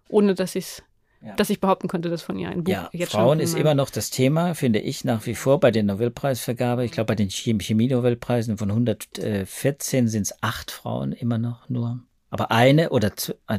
[0.09, 0.83] ohne dass ich es
[1.23, 1.35] ja.
[1.35, 3.91] dass ich behaupten konnte, dass von ihr ein Buch ja, jetzt Frauen ist immer noch
[3.91, 6.85] das Thema, finde ich, nach wie vor bei der Nobelpreisvergabe.
[6.85, 12.01] Ich glaube, bei den Chemie-Nobelpreisen von 114 sind es acht Frauen immer noch nur.
[12.29, 13.13] Aber eine oder
[13.47, 13.59] äh,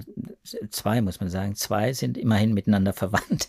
[0.70, 3.48] zwei, muss man sagen, zwei sind immerhin miteinander verwandt.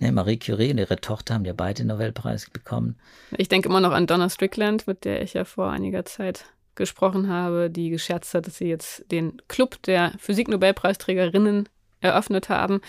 [0.00, 0.14] Mhm.
[0.14, 2.98] Marie Curie und ihre Tochter haben ja beide Nobelpreis bekommen.
[3.36, 7.28] Ich denke immer noch an Donna Strickland, mit der ich ja vor einiger Zeit gesprochen
[7.28, 11.68] habe, die gescherzt hat, dass sie jetzt den Club der Physik-Nobelpreisträgerinnen
[12.00, 12.80] eröffnet haben.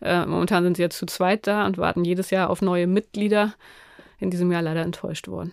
[0.00, 3.54] Äh, momentan sind sie jetzt zu zweit da und warten jedes Jahr auf neue Mitglieder.
[4.20, 5.52] In diesem Jahr leider enttäuscht worden.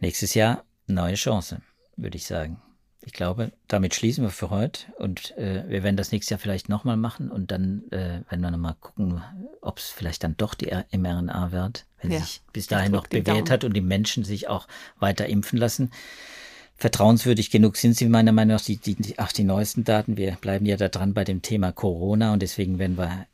[0.00, 1.62] Nächstes Jahr neue Chance,
[1.96, 2.60] würde ich sagen
[3.02, 6.68] ich glaube, damit schließen wir für heute und äh, wir werden das nächstes Jahr vielleicht
[6.68, 9.22] nochmal machen und dann äh, werden wir nochmal gucken,
[9.62, 13.50] ob es vielleicht dann doch die mRNA wird, wenn ja, sich bis dahin noch bewährt
[13.50, 14.68] hat und die Menschen sich auch
[14.98, 15.90] weiter impfen lassen.
[16.80, 20.16] Vertrauenswürdig genug sind sie meiner Meinung nach, die, die, ach, die neuesten Daten.
[20.16, 23.26] Wir bleiben ja da dran bei dem Thema Corona und deswegen werden wir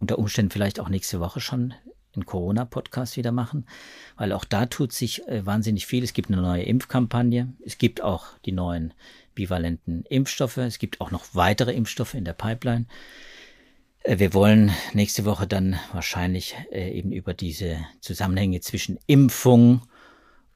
[0.00, 1.74] unter Umständen vielleicht auch nächste Woche schon
[2.14, 3.66] einen Corona-Podcast wieder machen,
[4.16, 6.02] weil auch da tut sich äh, wahnsinnig viel.
[6.02, 8.94] Es gibt eine neue Impfkampagne, es gibt auch die neuen
[9.34, 12.86] bivalenten Impfstoffe, es gibt auch noch weitere Impfstoffe in der Pipeline.
[14.04, 19.82] Äh, wir wollen nächste Woche dann wahrscheinlich äh, eben über diese Zusammenhänge zwischen Impfung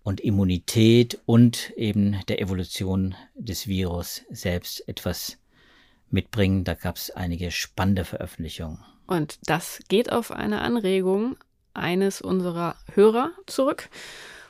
[0.09, 5.37] und Immunität und eben der Evolution des Virus selbst etwas
[6.09, 6.65] mitbringen.
[6.65, 8.79] Da gab es einige spannende Veröffentlichungen.
[9.07, 11.37] Und das geht auf eine Anregung
[11.75, 13.91] eines unserer Hörer zurück.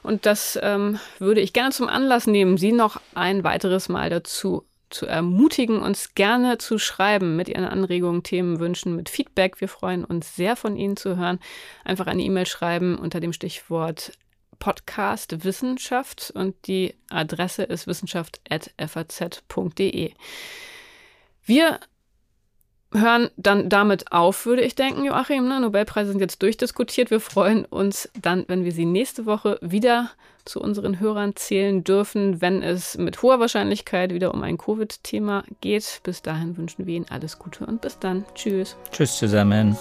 [0.05, 4.65] Und das ähm, würde ich gerne zum Anlass nehmen, Sie noch ein weiteres Mal dazu
[4.91, 9.61] zu ermutigen, uns gerne zu schreiben mit Ihren Anregungen, Themen, Wünschen, mit Feedback.
[9.61, 11.41] Wir freuen uns sehr von Ihnen zu hören.
[11.85, 14.13] Einfach eine E-Mail schreiben unter dem Stichwort
[14.59, 20.13] Podcast Wissenschaft und die Adresse ist wissenschaft.faz.de.
[21.45, 21.81] Wir
[22.93, 25.49] hören dann damit auf, würde ich denken, Joachim.
[25.49, 25.61] Ne?
[25.61, 27.11] Nobelpreise sind jetzt durchdiskutiert.
[27.11, 30.11] Wir freuen uns dann, wenn wir sie nächste Woche wieder
[30.45, 36.01] zu unseren Hörern zählen dürfen, wenn es mit hoher Wahrscheinlichkeit wieder um ein Covid-Thema geht.
[36.03, 38.25] Bis dahin wünschen wir Ihnen alles Gute und bis dann.
[38.35, 38.77] Tschüss.
[38.91, 39.77] Tschüss zusammen.